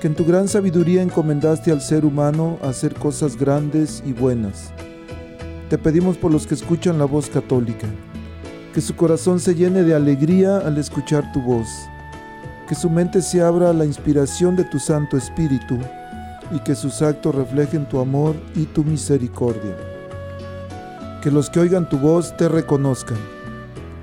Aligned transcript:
que 0.00 0.08
en 0.08 0.14
tu 0.14 0.24
gran 0.24 0.46
sabiduría 0.46 1.02
encomendaste 1.02 1.72
al 1.72 1.80
ser 1.80 2.04
humano 2.04 2.58
hacer 2.62 2.94
cosas 2.94 3.36
grandes 3.36 4.02
y 4.04 4.12
buenas. 4.12 4.70
Te 5.70 5.78
pedimos 5.78 6.18
por 6.18 6.30
los 6.30 6.46
que 6.46 6.54
escuchan 6.54 6.98
la 6.98 7.06
voz 7.06 7.30
católica, 7.30 7.86
que 8.74 8.80
su 8.80 8.94
corazón 8.94 9.40
se 9.40 9.54
llene 9.54 9.82
de 9.84 9.94
alegría 9.94 10.58
al 10.58 10.76
escuchar 10.76 11.32
tu 11.32 11.40
voz, 11.40 11.68
que 12.68 12.74
su 12.74 12.90
mente 12.90 13.22
se 13.22 13.40
abra 13.40 13.70
a 13.70 13.72
la 13.72 13.86
inspiración 13.86 14.54
de 14.54 14.64
tu 14.64 14.78
Santo 14.78 15.16
Espíritu 15.16 15.78
y 16.52 16.60
que 16.60 16.74
sus 16.74 17.00
actos 17.00 17.34
reflejen 17.34 17.88
tu 17.88 17.98
amor 17.98 18.36
y 18.54 18.66
tu 18.66 18.84
misericordia. 18.84 19.76
Que 21.22 21.30
los 21.30 21.48
que 21.48 21.60
oigan 21.60 21.88
tu 21.88 21.98
voz 21.98 22.36
te 22.36 22.48
reconozcan, 22.48 23.18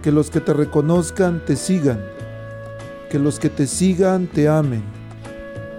que 0.01 0.11
los 0.11 0.31
que 0.31 0.41
te 0.41 0.53
reconozcan 0.53 1.45
te 1.45 1.55
sigan, 1.55 2.03
que 3.11 3.19
los 3.19 3.39
que 3.39 3.49
te 3.49 3.67
sigan 3.67 4.25
te 4.25 4.49
amen 4.49 5.02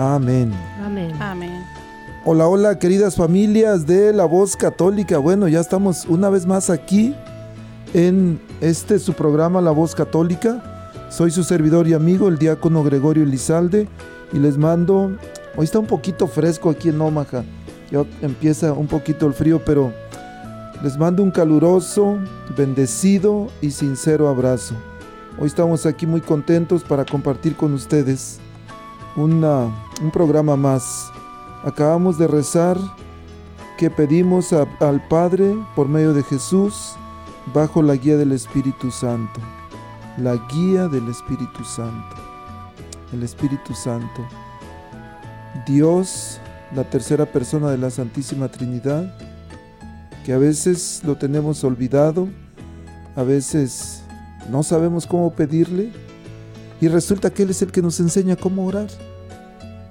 Amén. 0.00 0.50
Amén. 0.82 1.12
Amén. 1.20 1.62
Hola, 2.24 2.48
hola, 2.48 2.78
queridas 2.78 3.16
familias 3.16 3.86
de 3.86 4.14
la 4.14 4.24
voz 4.24 4.56
católica. 4.56 5.18
Bueno, 5.18 5.46
ya 5.46 5.60
estamos 5.60 6.06
una 6.06 6.30
vez 6.30 6.46
más 6.46 6.70
aquí 6.70 7.14
en 7.92 8.40
este 8.62 8.98
su 8.98 9.12
programa 9.12 9.60
La 9.60 9.72
Voz 9.72 9.94
Católica. 9.94 10.88
Soy 11.10 11.30
su 11.30 11.44
servidor 11.44 11.86
y 11.86 11.92
amigo, 11.92 12.28
el 12.28 12.38
diácono 12.38 12.82
Gregorio 12.82 13.24
Elizalde, 13.24 13.88
y 14.32 14.38
les 14.38 14.56
mando. 14.56 15.18
Hoy 15.54 15.64
está 15.64 15.80
un 15.80 15.86
poquito 15.86 16.26
fresco 16.26 16.70
aquí 16.70 16.88
en 16.88 16.98
Omaha. 16.98 17.44
Ya 17.90 18.02
empieza 18.22 18.72
un 18.72 18.86
poquito 18.86 19.26
el 19.26 19.34
frío, 19.34 19.60
pero 19.66 19.92
les 20.82 20.96
mando 20.96 21.22
un 21.22 21.30
caluroso, 21.30 22.16
bendecido 22.56 23.48
y 23.60 23.70
sincero 23.70 24.28
abrazo. 24.28 24.74
Hoy 25.38 25.48
estamos 25.48 25.84
aquí 25.84 26.06
muy 26.06 26.22
contentos 26.22 26.84
para 26.84 27.04
compartir 27.04 27.54
con 27.54 27.74
ustedes 27.74 28.40
un 29.16 30.10
programa 30.12 30.56
más. 30.56 31.10
Acabamos 31.64 32.18
de 32.18 32.26
rezar 32.26 32.78
que 33.76 33.90
pedimos 33.90 34.52
al 34.52 35.06
Padre 35.08 35.54
por 35.74 35.88
medio 35.88 36.12
de 36.12 36.22
Jesús 36.22 36.94
bajo 37.54 37.82
la 37.82 37.96
guía 37.96 38.16
del 38.16 38.32
Espíritu 38.32 38.90
Santo. 38.90 39.40
La 40.18 40.36
guía 40.52 40.88
del 40.88 41.08
Espíritu 41.08 41.64
Santo. 41.64 42.16
El 43.12 43.22
Espíritu 43.22 43.74
Santo. 43.74 44.26
Dios, 45.66 46.40
la 46.74 46.84
tercera 46.84 47.26
persona 47.26 47.70
de 47.70 47.78
la 47.78 47.90
Santísima 47.90 48.48
Trinidad, 48.48 49.14
que 50.24 50.32
a 50.32 50.38
veces 50.38 51.02
lo 51.04 51.16
tenemos 51.16 51.64
olvidado, 51.64 52.28
a 53.16 53.22
veces 53.22 54.02
no 54.50 54.62
sabemos 54.62 55.06
cómo 55.06 55.32
pedirle, 55.32 55.90
y 56.80 56.88
resulta 56.88 57.30
que 57.30 57.42
Él 57.42 57.50
es 57.50 57.62
el 57.62 57.72
que 57.72 57.82
nos 57.82 58.00
enseña 58.00 58.36
cómo 58.36 58.66
orar. 58.66 58.88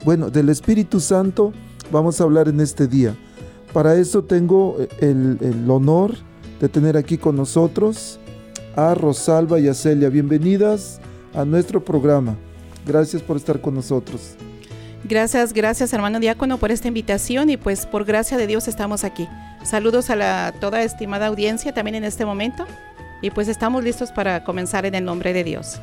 Bueno, 0.03 0.29
del 0.29 0.49
Espíritu 0.49 0.99
Santo 0.99 1.53
vamos 1.91 2.19
a 2.19 2.23
hablar 2.23 2.47
en 2.47 2.59
este 2.59 2.87
día. 2.87 3.15
Para 3.73 3.95
eso 3.95 4.23
tengo 4.23 4.77
eh, 4.79 4.87
el, 5.01 5.69
honor 5.69 6.15
de 6.59 6.69
tener 6.69 6.97
aquí 6.97 7.17
con 7.17 7.35
nosotros 7.35 8.19
a 8.75 8.95
Rosalba 8.95 9.59
y 9.59 9.67
a 9.67 9.73
Celia. 9.73 10.09
Bienvenidas 10.09 10.99
a 11.33 11.45
nuestro 11.45 11.83
programa. 11.83 12.35
Gracias 12.87 13.21
por 13.21 13.37
estar 13.37 13.61
con 13.61 13.75
nosotros. 13.75 14.35
Gracias, 15.03 15.53
gracias 15.53 15.93
hermano 15.93 16.19
diácono 16.19 16.57
por 16.57 16.71
esta 16.71 16.87
invitación 16.87 17.49
y 17.49 17.57
pues 17.57 17.85
por 17.85 18.03
gracia 18.03 18.37
de 18.37 18.47
Dios 18.47 18.67
estamos 18.67 19.03
aquí. 19.03 19.27
Saludos 19.63 20.09
a 20.09 20.15
la 20.15 20.53
toda 20.59 20.81
estimada 20.83 21.27
audiencia 21.27 21.73
también 21.73 21.95
en 21.95 22.03
este 22.03 22.25
momento 22.25 22.65
y 23.21 23.31
pues 23.31 23.47
estamos 23.47 23.83
listos 23.83 24.11
para 24.11 24.43
comenzar 24.43 24.85
en 24.85 24.95
el 24.95 25.05
nombre 25.05 25.31
de 25.33 25.43
Dios. 25.43 25.79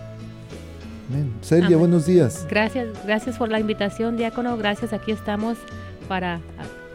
Celia, 1.43 1.77
buenos 1.77 2.07
días. 2.07 2.47
Gracias, 2.49 2.89
gracias 3.05 3.37
por 3.37 3.49
la 3.49 3.61
invitación, 3.61 4.17
diácono. 4.17 4.57
Gracias, 4.57 4.93
aquí 4.93 5.13
estamos 5.13 5.57
para, 6.09 6.41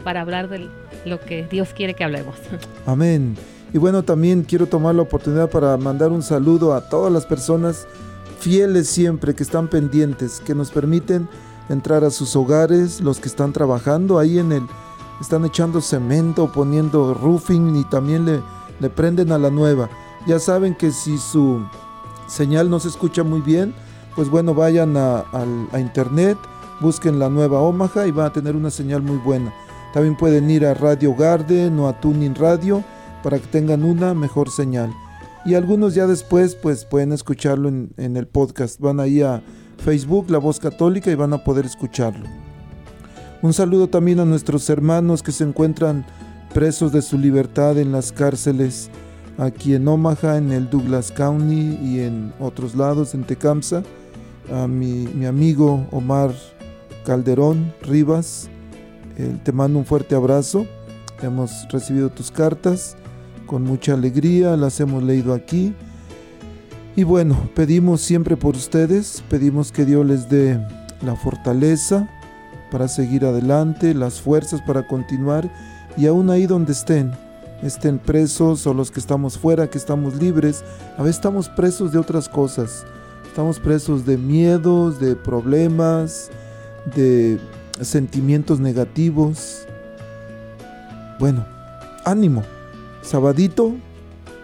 para 0.04 0.20
hablar 0.20 0.48
de 0.48 0.68
lo 1.04 1.20
que 1.20 1.46
Dios 1.50 1.70
quiere 1.74 1.94
que 1.94 2.04
hablemos. 2.04 2.36
Amén. 2.86 3.36
Y 3.72 3.78
bueno, 3.78 4.02
también 4.02 4.42
quiero 4.42 4.66
tomar 4.66 4.94
la 4.94 5.02
oportunidad 5.02 5.50
para 5.50 5.76
mandar 5.78 6.10
un 6.10 6.22
saludo 6.22 6.74
a 6.74 6.88
todas 6.88 7.10
las 7.12 7.24
personas 7.24 7.86
fieles 8.38 8.88
siempre 8.88 9.34
que 9.34 9.42
están 9.42 9.68
pendientes, 9.68 10.40
que 10.44 10.54
nos 10.54 10.70
permiten 10.70 11.28
entrar 11.68 12.04
a 12.04 12.10
sus 12.10 12.36
hogares, 12.36 13.00
los 13.00 13.18
que 13.18 13.28
están 13.28 13.52
trabajando 13.52 14.18
ahí 14.18 14.38
en 14.38 14.52
el, 14.52 14.62
están 15.20 15.44
echando 15.46 15.80
cemento, 15.80 16.52
poniendo 16.52 17.14
roofing 17.14 17.76
y 17.76 17.84
también 17.84 18.26
le, 18.26 18.40
le 18.78 18.90
prenden 18.90 19.32
a 19.32 19.38
la 19.38 19.48
nueva. 19.48 19.88
Ya 20.26 20.38
saben 20.38 20.74
que 20.74 20.92
si 20.92 21.16
su 21.16 21.64
señal 22.26 22.68
no 22.68 22.78
se 22.78 22.88
escucha 22.88 23.22
muy 23.22 23.40
bien, 23.40 23.74
pues 24.14 24.28
bueno, 24.28 24.54
vayan 24.54 24.96
a, 24.96 25.24
internet, 25.78 26.36
busquen 26.80 27.18
la 27.18 27.28
nueva 27.28 27.60
Omaha 27.60 28.06
y 28.06 28.10
van 28.10 28.26
a 28.26 28.32
tener 28.32 28.56
una 28.56 28.70
señal 28.70 29.02
muy 29.02 29.16
buena. 29.16 29.52
También 29.94 30.16
pueden 30.16 30.50
ir 30.50 30.66
a 30.66 30.74
Radio 30.74 31.14
Garden 31.14 31.78
o 31.78 31.88
a 31.88 32.00
Tuning 32.00 32.34
Radio 32.34 32.82
para 33.22 33.38
que 33.38 33.46
tengan 33.46 33.84
una 33.84 34.14
mejor 34.14 34.50
señal. 34.50 34.92
Y 35.44 35.54
algunos 35.54 35.94
ya 35.94 36.06
después 36.06 36.54
pues 36.54 36.84
pueden 36.84 37.12
escucharlo 37.12 37.68
en, 37.68 38.16
el 38.16 38.26
podcast. 38.26 38.80
Van 38.80 39.00
ahí 39.00 39.22
a 39.22 39.42
Facebook, 39.78 40.30
La 40.30 40.38
Voz 40.38 40.60
Católica, 40.60 41.10
y 41.10 41.14
van 41.14 41.32
a 41.32 41.42
poder 41.42 41.66
escucharlo. 41.66 42.26
Un 43.42 43.52
saludo 43.52 43.88
también 43.88 44.20
a 44.20 44.24
nuestros 44.24 44.70
hermanos 44.70 45.22
que 45.22 45.32
se 45.32 45.44
encuentran 45.44 46.06
presos 46.54 46.92
de 46.92 47.02
su 47.02 47.18
libertad 47.18 47.78
en 47.78 47.90
las 47.90 48.12
cárceles 48.12 48.88
aquí 49.36 49.74
en 49.74 49.88
Omaha, 49.88 50.36
en 50.36 50.52
el 50.52 50.70
Douglas 50.70 51.10
County 51.10 51.78
y 51.82 52.00
en 52.00 52.32
otros 52.38 52.76
lados, 52.76 53.14
en 53.14 53.24
Tecamsa 53.24 53.82
a 54.50 54.66
mi, 54.66 55.26
amigo 55.26 55.86
Omar 55.90 56.32
Calderón 57.04 57.72
Rivas. 57.82 58.48
Eh, 59.16 59.36
te 59.44 59.52
mando 59.52 59.78
un 59.78 59.84
fuerte 59.84 60.14
abrazo. 60.14 60.66
Hemos 61.22 61.66
recibido 61.70 62.10
tus 62.10 62.30
cartas 62.30 62.96
con 63.46 63.62
mucha 63.62 63.94
alegría, 63.94 64.56
las 64.56 64.80
hemos 64.80 65.02
leído 65.02 65.34
aquí. 65.34 65.74
Y 66.96 67.04
bueno, 67.04 67.48
pedimos 67.54 68.00
siempre 68.00 68.36
por 68.36 68.56
ustedes, 68.56 69.22
pedimos 69.30 69.72
que 69.72 69.84
Dios 69.84 70.04
les 70.04 70.28
dé 70.28 70.60
la 71.02 71.16
fortaleza 71.16 72.08
para 72.70 72.88
seguir 72.88 73.24
adelante, 73.24 73.94
las 73.94 74.20
fuerzas 74.20 74.60
para 74.62 74.86
continuar 74.86 75.50
y 75.96 76.06
aún 76.06 76.30
ahí 76.30 76.46
donde 76.46 76.72
estén, 76.72 77.12
estén 77.62 77.98
presos 77.98 78.66
o 78.66 78.74
los 78.74 78.90
que 78.90 79.00
estamos 79.00 79.38
fuera, 79.38 79.68
que 79.68 79.78
estamos 79.78 80.16
libres, 80.16 80.64
a 80.96 81.02
veces 81.02 81.16
estamos 81.16 81.48
presos 81.50 81.92
de 81.92 81.98
otras 81.98 82.28
cosas 82.28 82.84
Estamos 83.32 83.58
presos 83.58 84.04
de 84.04 84.18
miedos, 84.18 85.00
de 85.00 85.16
problemas, 85.16 86.30
de 86.94 87.40
sentimientos 87.80 88.60
negativos. 88.60 89.66
Bueno, 91.18 91.42
ánimo. 92.04 92.42
sabadito. 93.00 93.72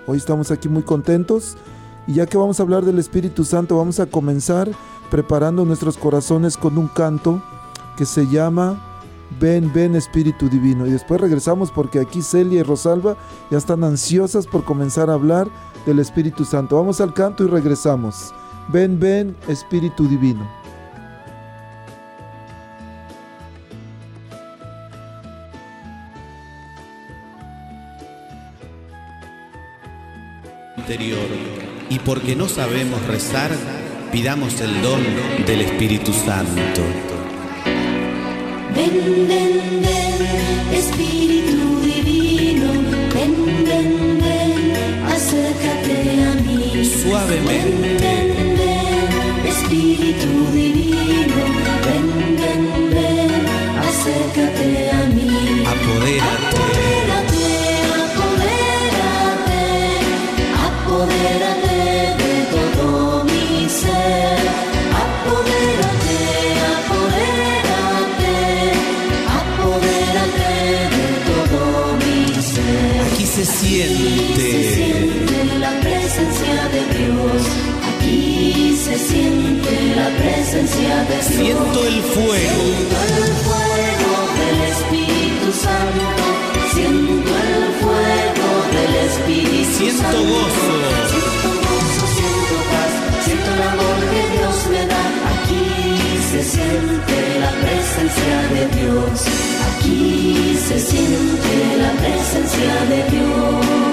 Hoy 0.07 0.17
estamos 0.17 0.51
aquí 0.51 0.71
muy 0.71 0.85
contentos. 0.85 1.59
Y 2.07 2.15
ya 2.15 2.25
que 2.25 2.39
vamos 2.39 2.61
a 2.61 2.63
hablar 2.63 2.87
del 2.87 2.99
Espíritu 2.99 3.45
Santo, 3.45 3.77
vamos 3.77 4.01
a 4.01 4.07
comenzar 4.07 4.71
preparando 5.11 5.67
nuestros 5.67 5.99
corazones 5.99 6.57
con 6.57 6.79
un 6.79 6.89
canto 6.89 7.43
que 7.99 8.07
se 8.07 8.27
llama 8.27 8.83
Ven, 9.39 9.71
ven 9.75 9.97
Espíritu 9.97 10.49
Divino. 10.49 10.87
Y 10.87 10.93
después 10.93 11.21
regresamos 11.21 11.71
porque 11.71 12.01
aquí 12.01 12.23
Celia 12.23 12.61
y 12.61 12.63
Rosalba 12.63 13.19
ya 13.51 13.59
están 13.59 13.85
ansiosas 13.85 14.47
por 14.47 14.65
comenzar 14.65 15.11
a 15.11 15.13
hablar 15.13 15.47
del 15.85 15.99
Espíritu 15.99 16.47
Santo. 16.47 16.77
Vamos 16.77 17.03
al 17.03 17.13
canto 17.13 17.45
y 17.45 17.49
regresamos. 17.49 18.33
Ven, 18.69 19.01
ven 19.01 19.37
Espíritu 19.49 20.07
Divino. 20.09 20.59
y 31.91 31.99
porque 32.01 32.35
no 32.35 32.49
sabemos 32.49 33.05
rezar, 33.07 33.51
pidamos 34.11 34.61
el 34.61 34.83
don 34.83 35.03
del 35.47 35.61
Espíritu 35.63 36.13
Santo. 36.13 36.83
Ven, 38.75 39.27
ven, 39.29 39.61
ven, 39.83 40.75
Espíritu 40.75 41.81
Divino, 41.83 42.73
ven, 43.15 43.65
ven, 43.65 44.19
ven, 44.21 45.05
acércate 45.07 46.25
a 46.25 46.35
mí. 46.43 46.85
Suavemente. 46.85 47.53
Ven, 47.53 47.83
ven, 47.83 47.99
ven, 48.01 48.28
Espíritu 49.79 50.27
Divino, 50.53 51.37
ven, 51.85 52.37
ven, 52.37 52.91
ven, 52.91 53.47
acércate 53.79 54.91
a 54.91 55.07
mí. 55.07 55.65
Apodérate. 55.67 56.48
Siento 81.23 81.79
el 81.87 82.03
fuego. 82.03 82.63
Siento 83.07 83.53
del 84.39 84.59
Espíritu 84.73 85.49
Santo. 85.53 86.05
Siento 86.75 87.33
el 87.49 87.65
fuego 87.81 88.49
del 88.77 88.93
Espíritu 89.09 89.59
gozo. 90.29 90.73
Siento 91.09 91.49
gozo, 91.65 92.05
siento 92.17 92.57
paz, 92.71 92.93
siento 93.25 93.49
el 93.55 93.63
amor 93.63 93.99
que 94.13 94.23
Dios 94.37 94.57
me 94.71 94.83
da. 94.87 95.05
Aquí 95.33 95.67
se 96.31 96.41
siente 96.45 97.17
la 97.41 97.53
presencia 97.65 98.37
de 98.55 98.63
Dios. 98.79 99.15
Aquí 99.71 100.57
se 100.69 100.77
siente 100.79 101.53
la 101.79 101.93
presencia 102.03 102.75
de 102.91 103.01
Dios. 103.11 103.89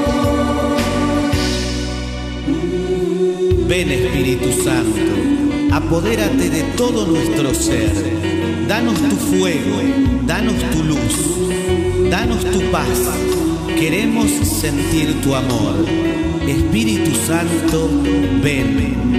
Ven 3.68 3.90
Espíritu 3.92 4.50
Santo, 4.64 5.04
apodérate 5.76 6.50
de 6.50 6.64
todo 6.78 7.06
nuestro 7.06 7.54
ser. 7.54 7.92
Danos 8.66 8.96
tu 8.96 9.16
fuego, 9.18 9.82
danos 10.26 10.56
tu 10.72 10.84
luz, 10.84 12.10
danos 12.10 12.46
tu 12.46 12.62
paz. 12.72 12.98
Queremos 13.78 14.32
sentir 14.32 15.14
tu 15.22 15.36
amor. 15.36 15.86
Espíritu 16.48 17.12
Santo, 17.28 17.90
ven. 18.42 19.15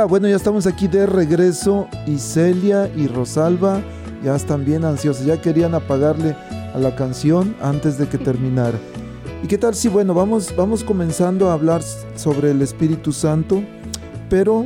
Hola. 0.00 0.06
Bueno, 0.06 0.28
ya 0.28 0.36
estamos 0.36 0.66
aquí 0.66 0.88
de 0.88 1.04
regreso 1.04 1.86
y 2.06 2.16
Celia 2.16 2.90
y 2.96 3.06
Rosalba 3.06 3.82
ya 4.24 4.34
están 4.34 4.64
bien 4.64 4.86
ansiosas. 4.86 5.26
Ya 5.26 5.42
querían 5.42 5.74
apagarle 5.74 6.34
a 6.74 6.78
la 6.78 6.96
canción 6.96 7.54
antes 7.60 7.98
de 7.98 8.08
que 8.08 8.16
terminara. 8.16 8.78
¿Y 9.42 9.46
qué 9.46 9.58
tal 9.58 9.74
si, 9.74 9.88
bueno, 9.88 10.14
vamos, 10.14 10.56
vamos 10.56 10.84
comenzando 10.84 11.50
a 11.50 11.52
hablar 11.52 11.82
sobre 12.14 12.52
el 12.52 12.62
Espíritu 12.62 13.12
Santo, 13.12 13.62
pero 14.30 14.64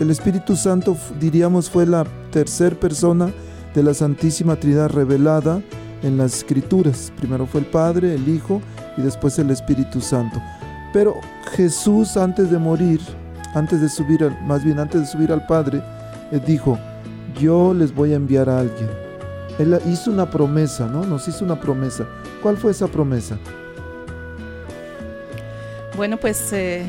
el 0.00 0.10
Espíritu 0.10 0.54
Santo, 0.54 0.98
diríamos, 1.18 1.70
fue 1.70 1.86
la 1.86 2.04
tercer 2.30 2.78
persona 2.78 3.32
de 3.74 3.82
la 3.82 3.94
Santísima 3.94 4.56
Trinidad 4.56 4.90
revelada 4.90 5.62
en 6.02 6.18
las 6.18 6.34
Escrituras. 6.34 7.10
Primero 7.16 7.46
fue 7.46 7.60
el 7.60 7.66
Padre, 7.66 8.16
el 8.16 8.28
Hijo 8.28 8.60
y 8.98 9.00
después 9.00 9.38
el 9.38 9.48
Espíritu 9.48 10.02
Santo. 10.02 10.42
Pero 10.92 11.14
Jesús 11.52 12.18
antes 12.18 12.50
de 12.50 12.58
morir, 12.58 13.00
antes 13.54 13.80
de 13.80 13.88
subir, 13.88 14.22
al- 14.24 14.40
más 14.42 14.64
bien 14.64 14.78
antes 14.78 15.00
de 15.00 15.06
subir 15.06 15.32
al 15.32 15.46
Padre, 15.46 15.82
eh, 16.32 16.40
dijo, 16.46 16.78
yo 17.38 17.72
les 17.74 17.94
voy 17.94 18.12
a 18.12 18.16
enviar 18.16 18.48
a 18.48 18.60
alguien. 18.60 18.88
Él 19.58 19.78
hizo 19.86 20.10
una 20.10 20.30
promesa, 20.30 20.86
¿no? 20.86 21.04
Nos 21.04 21.28
hizo 21.28 21.44
una 21.44 21.60
promesa. 21.60 22.06
¿Cuál 22.42 22.56
fue 22.56 22.70
esa 22.70 22.86
promesa? 22.86 23.36
Bueno, 25.96 26.16
pues 26.16 26.52
eh, 26.52 26.86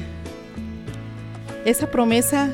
esa 1.66 1.88
promesa, 1.88 2.50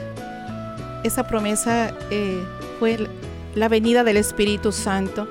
esa 1.03 1.27
promesa 1.27 1.91
eh, 2.09 2.41
fue 2.79 3.07
la 3.53 3.69
venida 3.69 4.03
del 4.03 4.17
Espíritu 4.17 4.71
Santo. 4.71 5.27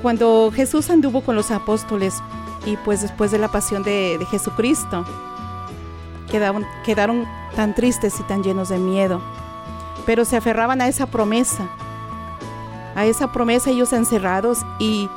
Cuando 0.00 0.50
Jesús 0.54 0.90
anduvo 0.90 1.22
con 1.22 1.34
los 1.36 1.50
apóstoles 1.50 2.14
y 2.66 2.76
pues 2.78 3.02
después 3.02 3.30
de 3.32 3.38
la 3.38 3.48
pasión 3.48 3.82
de, 3.82 4.16
de 4.18 4.24
Jesucristo, 4.26 5.04
quedaron, 6.32 6.66
quedaron 6.84 7.26
tan 7.54 7.74
tristes 7.74 8.18
y 8.18 8.22
tan 8.24 8.42
llenos 8.42 8.70
de 8.70 8.78
miedo, 8.78 9.20
pero 10.06 10.24
se 10.24 10.36
aferraban 10.36 10.80
a 10.80 10.88
esa 10.88 11.06
promesa, 11.06 11.68
a 12.96 13.04
esa 13.04 13.30
promesa 13.30 13.70
ellos 13.70 13.92
encerrados 13.92 14.58
y 14.80 15.08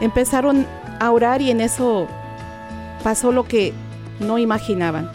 empezaron 0.00 0.66
a 1.00 1.10
orar 1.10 1.40
y 1.40 1.50
en 1.50 1.62
eso 1.62 2.06
pasó 3.02 3.32
lo 3.32 3.44
que 3.44 3.72
no 4.20 4.38
imaginaban. 4.38 5.10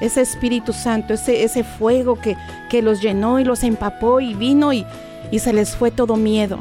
Ese 0.00 0.20
Espíritu 0.20 0.72
Santo, 0.72 1.14
ese, 1.14 1.44
ese 1.44 1.64
fuego 1.64 2.20
que, 2.20 2.36
que 2.68 2.82
los 2.82 3.00
llenó 3.00 3.38
y 3.38 3.44
los 3.44 3.62
empapó 3.62 4.20
y 4.20 4.34
vino 4.34 4.72
y, 4.72 4.84
y 5.30 5.38
se 5.38 5.52
les 5.52 5.76
fue 5.76 5.90
todo 5.90 6.16
miedo. 6.16 6.58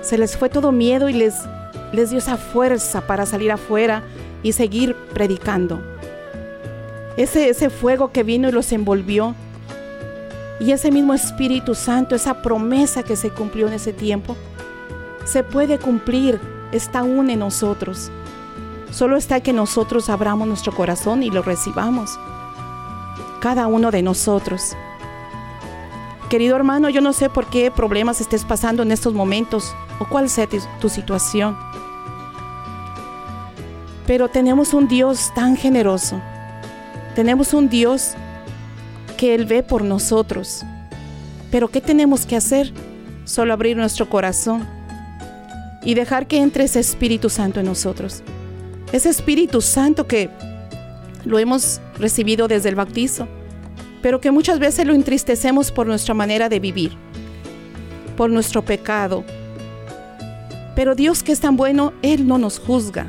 Se 0.00 0.16
les 0.16 0.36
fue 0.36 0.48
todo 0.48 0.70
miedo 0.70 1.08
y 1.08 1.14
les, 1.14 1.34
les 1.92 2.10
dio 2.10 2.18
esa 2.18 2.36
fuerza 2.36 3.06
para 3.06 3.26
salir 3.26 3.50
afuera 3.50 4.04
y 4.44 4.52
seguir 4.52 4.94
predicando. 5.12 5.82
Ese, 7.16 7.48
ese 7.48 7.70
fuego 7.70 8.12
que 8.12 8.22
vino 8.22 8.48
y 8.48 8.52
los 8.52 8.70
envolvió. 8.70 9.34
Y 10.60 10.70
ese 10.70 10.92
mismo 10.92 11.14
Espíritu 11.14 11.74
Santo, 11.74 12.14
esa 12.14 12.42
promesa 12.42 13.02
que 13.02 13.16
se 13.16 13.30
cumplió 13.30 13.66
en 13.66 13.72
ese 13.72 13.92
tiempo, 13.92 14.36
se 15.24 15.42
puede 15.42 15.78
cumplir, 15.78 16.40
está 16.70 17.00
aún 17.00 17.30
en 17.30 17.40
nosotros. 17.40 18.12
Solo 18.92 19.16
está 19.16 19.40
que 19.40 19.52
nosotros 19.52 20.08
abramos 20.08 20.46
nuestro 20.46 20.72
corazón 20.72 21.24
y 21.24 21.30
lo 21.30 21.42
recibamos. 21.42 22.16
Cada 23.40 23.66
uno 23.66 23.90
de 23.90 24.02
nosotros. 24.02 24.76
Querido 26.28 26.54
hermano, 26.56 26.88
yo 26.88 27.00
no 27.00 27.12
sé 27.12 27.30
por 27.30 27.46
qué 27.46 27.70
problemas 27.70 28.20
estés 28.20 28.44
pasando 28.44 28.82
en 28.82 28.92
estos 28.92 29.14
momentos 29.14 29.74
o 29.98 30.04
cuál 30.04 30.28
sea 30.28 30.46
tu, 30.46 30.58
tu 30.80 30.88
situación. 30.88 31.56
Pero 34.06 34.28
tenemos 34.28 34.74
un 34.74 34.88
Dios 34.88 35.32
tan 35.34 35.56
generoso. 35.56 36.20
Tenemos 37.14 37.54
un 37.54 37.68
Dios 37.68 38.14
que 39.16 39.34
Él 39.34 39.46
ve 39.46 39.62
por 39.62 39.82
nosotros. 39.82 40.62
Pero 41.50 41.68
¿qué 41.68 41.80
tenemos 41.80 42.26
que 42.26 42.36
hacer? 42.36 42.72
solo 43.24 43.52
abrir 43.52 43.76
nuestro 43.76 44.08
corazón 44.08 44.66
y 45.82 45.94
dejar 45.94 46.26
que 46.26 46.40
entre 46.40 46.64
ese 46.64 46.80
Espíritu 46.80 47.28
Santo 47.28 47.60
en 47.60 47.66
nosotros. 47.66 48.22
Ese 48.92 49.08
Espíritu 49.08 49.60
Santo 49.60 50.06
que 50.06 50.30
lo 51.24 51.38
hemos 51.38 51.80
recibido 51.98 52.48
desde 52.48 52.68
el 52.68 52.74
bautizo, 52.74 53.26
pero 54.02 54.20
que 54.20 54.30
muchas 54.30 54.58
veces 54.58 54.86
lo 54.86 54.94
entristecemos 54.94 55.72
por 55.72 55.86
nuestra 55.86 56.14
manera 56.14 56.48
de 56.48 56.60
vivir, 56.60 56.92
por 58.16 58.30
nuestro 58.30 58.62
pecado. 58.62 59.24
Pero 60.76 60.94
Dios 60.94 61.22
que 61.22 61.32
es 61.32 61.40
tan 61.40 61.56
bueno, 61.56 61.92
Él 62.02 62.26
no 62.26 62.38
nos 62.38 62.58
juzga. 62.58 63.06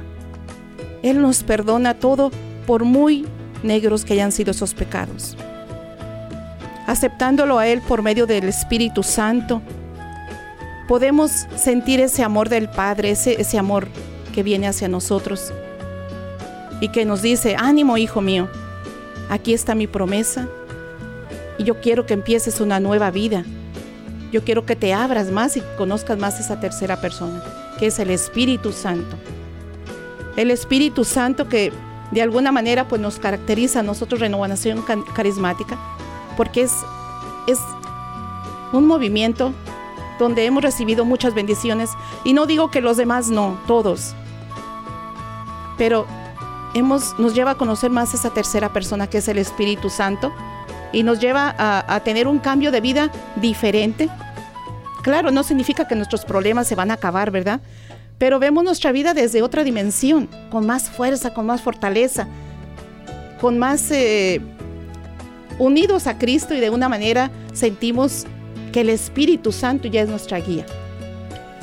Él 1.05 1.21
nos 1.21 1.43
perdona 1.43 1.93
todo 1.93 2.31
por 2.65 2.83
muy 2.83 3.27
negros 3.61 4.03
que 4.03 4.13
hayan 4.13 4.31
sido 4.31 4.49
esos 4.49 4.73
pecados. 4.73 5.37
Aceptándolo 6.87 7.59
a 7.59 7.67
Él 7.67 7.81
por 7.81 8.01
medio 8.01 8.25
del 8.25 8.45
Espíritu 8.45 9.03
Santo, 9.03 9.61
podemos 10.87 11.45
sentir 11.55 11.99
ese 11.99 12.23
amor 12.23 12.49
del 12.49 12.69
Padre, 12.69 13.11
ese, 13.11 13.39
ese 13.39 13.59
amor 13.59 13.87
que 14.33 14.41
viene 14.41 14.67
hacia 14.67 14.87
nosotros 14.87 15.53
y 16.81 16.89
que 16.89 17.05
nos 17.05 17.21
dice, 17.21 17.55
ánimo 17.55 17.97
hijo 17.97 18.21
mío, 18.21 18.49
aquí 19.29 19.53
está 19.53 19.75
mi 19.75 19.85
promesa 19.85 20.47
y 21.59 21.65
yo 21.65 21.81
quiero 21.81 22.07
que 22.07 22.15
empieces 22.15 22.59
una 22.61 22.79
nueva 22.79 23.11
vida. 23.11 23.45
Yo 24.31 24.43
quiero 24.43 24.65
que 24.65 24.75
te 24.75 24.91
abras 24.91 25.29
más 25.29 25.55
y 25.55 25.61
conozcas 25.77 26.17
más 26.17 26.39
esa 26.39 26.59
tercera 26.59 26.99
persona, 26.99 27.43
que 27.77 27.85
es 27.85 27.99
el 27.99 28.09
Espíritu 28.09 28.71
Santo. 28.71 29.15
El 30.35 30.51
Espíritu 30.51 31.05
Santo 31.05 31.47
que 31.47 31.71
de 32.11 32.21
alguna 32.21 32.51
manera 32.51 32.87
pues 32.87 33.01
nos 33.01 33.19
caracteriza 33.19 33.79
a 33.79 33.83
nosotros 33.83 34.19
renovación 34.19 34.83
carismática, 35.13 35.77
porque 36.37 36.61
es, 36.61 36.73
es 37.47 37.59
un 38.73 38.87
movimiento 38.87 39.53
donde 40.19 40.45
hemos 40.45 40.63
recibido 40.63 41.05
muchas 41.05 41.33
bendiciones 41.33 41.89
y 42.23 42.33
no 42.33 42.45
digo 42.45 42.71
que 42.71 42.81
los 42.81 42.97
demás 42.97 43.29
no, 43.29 43.57
todos. 43.67 44.13
Pero 45.77 46.05
hemos, 46.73 47.17
nos 47.19 47.33
lleva 47.33 47.51
a 47.51 47.55
conocer 47.55 47.89
más 47.91 48.13
esa 48.13 48.29
tercera 48.29 48.71
persona 48.71 49.07
que 49.07 49.17
es 49.17 49.27
el 49.27 49.37
Espíritu 49.37 49.89
Santo 49.89 50.31
y 50.93 51.03
nos 51.03 51.19
lleva 51.19 51.53
a, 51.57 51.93
a 51.93 51.99
tener 52.01 52.27
un 52.27 52.39
cambio 52.39 52.71
de 52.71 52.81
vida 52.81 53.11
diferente. 53.35 54.09
Claro, 55.01 55.31
no 55.31 55.43
significa 55.43 55.87
que 55.87 55.95
nuestros 55.95 56.23
problemas 56.23 56.67
se 56.67 56.75
van 56.75 56.91
a 56.91 56.95
acabar, 56.95 57.31
¿verdad? 57.31 57.59
Pero 58.17 58.39
vemos 58.39 58.63
nuestra 58.63 58.91
vida 58.91 59.13
desde 59.13 59.41
otra 59.41 59.63
dimensión, 59.63 60.29
con 60.49 60.65
más 60.65 60.89
fuerza, 60.89 61.33
con 61.33 61.45
más 61.45 61.61
fortaleza, 61.61 62.27
con 63.41 63.59
más 63.59 63.91
eh, 63.91 64.41
unidos 65.59 66.07
a 66.07 66.17
Cristo 66.17 66.53
y 66.53 66.59
de 66.59 66.69
una 66.69 66.89
manera 66.89 67.29
sentimos 67.53 68.25
que 68.71 68.81
el 68.81 68.89
Espíritu 68.89 69.51
Santo 69.51 69.87
ya 69.87 70.01
es 70.01 70.09
nuestra 70.09 70.39
guía. 70.39 70.65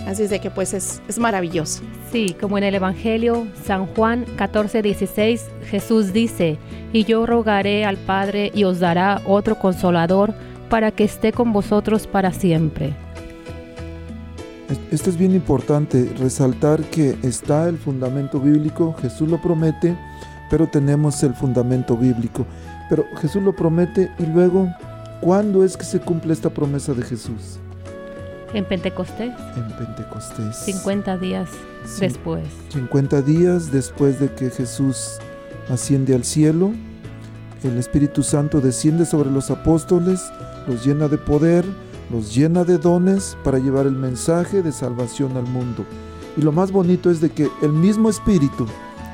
Así 0.06 0.24
es 0.24 0.30
de 0.30 0.40
que 0.40 0.50
pues 0.50 0.74
es, 0.74 1.00
es 1.08 1.18
maravilloso. 1.18 1.82
Sí, 2.10 2.36
como 2.40 2.58
en 2.58 2.64
el 2.64 2.74
Evangelio 2.74 3.46
San 3.64 3.86
Juan 3.86 4.26
14, 4.36 4.82
16, 4.82 5.46
Jesús 5.70 6.12
dice, 6.12 6.58
y 6.92 7.04
yo 7.04 7.24
rogaré 7.24 7.84
al 7.84 7.96
Padre 7.96 8.50
y 8.54 8.64
os 8.64 8.80
dará 8.80 9.22
otro 9.26 9.58
consolador 9.58 10.34
para 10.68 10.90
que 10.90 11.04
esté 11.04 11.32
con 11.32 11.52
vosotros 11.52 12.06
para 12.06 12.32
siempre. 12.32 12.94
Esto 14.90 15.10
es 15.10 15.16
bien 15.16 15.34
importante, 15.34 16.12
resaltar 16.18 16.82
que 16.84 17.16
está 17.22 17.68
el 17.68 17.78
fundamento 17.78 18.40
bíblico, 18.40 18.94
Jesús 19.00 19.28
lo 19.28 19.40
promete, 19.40 19.96
pero 20.50 20.66
tenemos 20.66 21.22
el 21.22 21.34
fundamento 21.34 21.96
bíblico. 21.96 22.46
Pero 22.88 23.04
Jesús 23.20 23.42
lo 23.42 23.54
promete 23.54 24.10
y 24.18 24.26
luego, 24.26 24.68
¿cuándo 25.20 25.64
es 25.64 25.76
que 25.76 25.84
se 25.84 26.00
cumple 26.00 26.32
esta 26.32 26.50
promesa 26.50 26.94
de 26.94 27.02
Jesús? 27.02 27.58
En 28.54 28.64
Pentecostés. 28.66 29.32
En 29.56 29.76
Pentecostés. 29.76 30.56
50 30.56 31.16
días 31.18 31.48
después. 31.98 32.44
50 32.68 33.22
días 33.22 33.72
después 33.72 34.20
de 34.20 34.30
que 34.34 34.50
Jesús 34.50 35.18
asciende 35.70 36.14
al 36.14 36.24
cielo, 36.24 36.72
el 37.64 37.78
Espíritu 37.78 38.22
Santo 38.22 38.60
desciende 38.60 39.06
sobre 39.06 39.30
los 39.30 39.50
apóstoles, 39.50 40.20
los 40.66 40.84
llena 40.84 41.08
de 41.08 41.16
poder, 41.18 41.64
los 42.12 42.34
llena 42.34 42.62
de 42.62 42.76
dones 42.76 43.38
para 43.42 43.58
llevar 43.58 43.86
el 43.86 43.96
mensaje 43.96 44.62
de 44.62 44.70
salvación 44.70 45.36
al 45.36 45.44
mundo. 45.44 45.84
Y 46.36 46.42
lo 46.42 46.52
más 46.52 46.70
bonito 46.70 47.10
es 47.10 47.20
de 47.20 47.30
que 47.30 47.50
el 47.62 47.72
mismo 47.72 48.10
Espíritu 48.10 48.66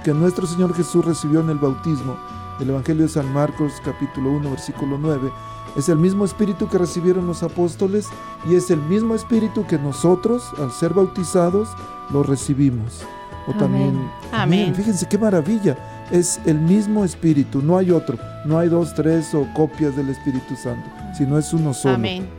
que 0.05 0.13
nuestro 0.13 0.47
Señor 0.47 0.75
Jesús 0.75 1.05
recibió 1.05 1.41
en 1.41 1.51
el 1.51 1.59
bautismo, 1.59 2.17
el 2.61 2.71
Evangelio 2.71 3.05
de 3.05 3.09
San 3.09 3.33
Marcos 3.33 3.75
capítulo 3.85 4.31
1 4.33 4.51
versículo 4.51 4.99
9, 4.99 5.31
es 5.77 5.89
el 5.89 5.97
mismo 5.97 6.25
Espíritu 6.25 6.69
que 6.69 6.79
recibieron 6.79 7.27
los 7.27 7.43
apóstoles 7.43 8.09
y 8.49 8.57
es 8.57 8.71
el 8.71 8.81
mismo 8.83 9.15
Espíritu 9.15 9.65
que 9.67 9.79
nosotros, 9.79 10.43
al 10.59 10.73
ser 10.73 10.93
bautizados, 10.93 11.69
lo 12.11 12.23
recibimos. 12.25 13.03
O 13.47 13.53
también, 13.53 14.11
Amén. 14.33 14.75
fíjense 14.75 15.07
qué 15.09 15.17
maravilla, 15.17 16.07
es 16.11 16.41
el 16.47 16.59
mismo 16.59 17.05
Espíritu, 17.05 17.63
no 17.63 17.79
hay 17.79 17.91
otro, 17.91 18.19
no 18.45 18.59
hay 18.59 18.69
dos, 18.69 18.93
tres 18.95 19.35
o 19.35 19.47
copias 19.55 19.97
del 19.97 20.11
Espíritu 20.11 20.57
Santo, 20.57 20.89
sino 21.17 21.39
es 21.39 21.53
uno 21.53 21.73
solo. 21.73 21.95
Amén. 21.95 22.38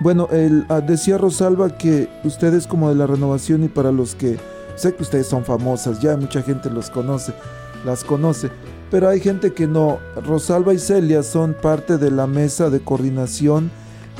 Bueno, 0.00 0.28
ah, 0.68 0.80
decía 0.80 1.16
Rosalba 1.16 1.76
que 1.78 2.08
ustedes 2.24 2.66
como 2.66 2.90
de 2.90 2.94
la 2.96 3.06
renovación 3.06 3.64
y 3.64 3.68
para 3.68 3.92
los 3.92 4.14
que 4.14 4.38
sé 4.76 4.94
que 4.94 5.02
ustedes 5.02 5.26
son 5.26 5.44
famosas, 5.44 6.00
ya 6.00 6.16
mucha 6.16 6.42
gente 6.42 6.68
los 6.68 6.90
conoce, 6.90 7.32
las 7.84 8.04
conoce, 8.04 8.50
pero 8.90 9.08
hay 9.08 9.20
gente 9.20 9.52
que 9.54 9.66
no. 9.66 9.98
Rosalba 10.16 10.74
y 10.74 10.78
Celia 10.78 11.22
son 11.22 11.54
parte 11.54 11.96
de 11.96 12.10
la 12.10 12.26
mesa 12.26 12.68
de 12.68 12.80
coordinación 12.80 13.70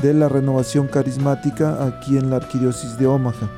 de 0.02 0.14
la 0.14 0.28
renovación 0.28 0.88
carismática 0.88 1.85
aquí 1.85 2.16
en 2.16 2.30
la 2.30 2.37
arquidiócesis 2.37 2.99
de 2.99 3.06
Omaha. 3.06 3.50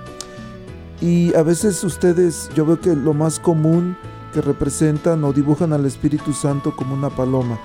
Y 1.01 1.35
a 1.37 1.43
veces 1.43 1.83
ustedes, 1.85 2.51
yo 2.55 2.67
veo 2.67 2.81
que 2.81 2.95
lo 2.97 3.15
más 3.15 3.39
común 3.39 3.97
que 4.33 4.41
representan 4.41 5.23
o 5.25 5.33
dibujan 5.33 5.73
al 5.73 5.87
Espíritu 5.87 6.33
Santo 6.33 6.75
como 6.75 6.95
una 6.95 7.11
paloma. 7.11 7.59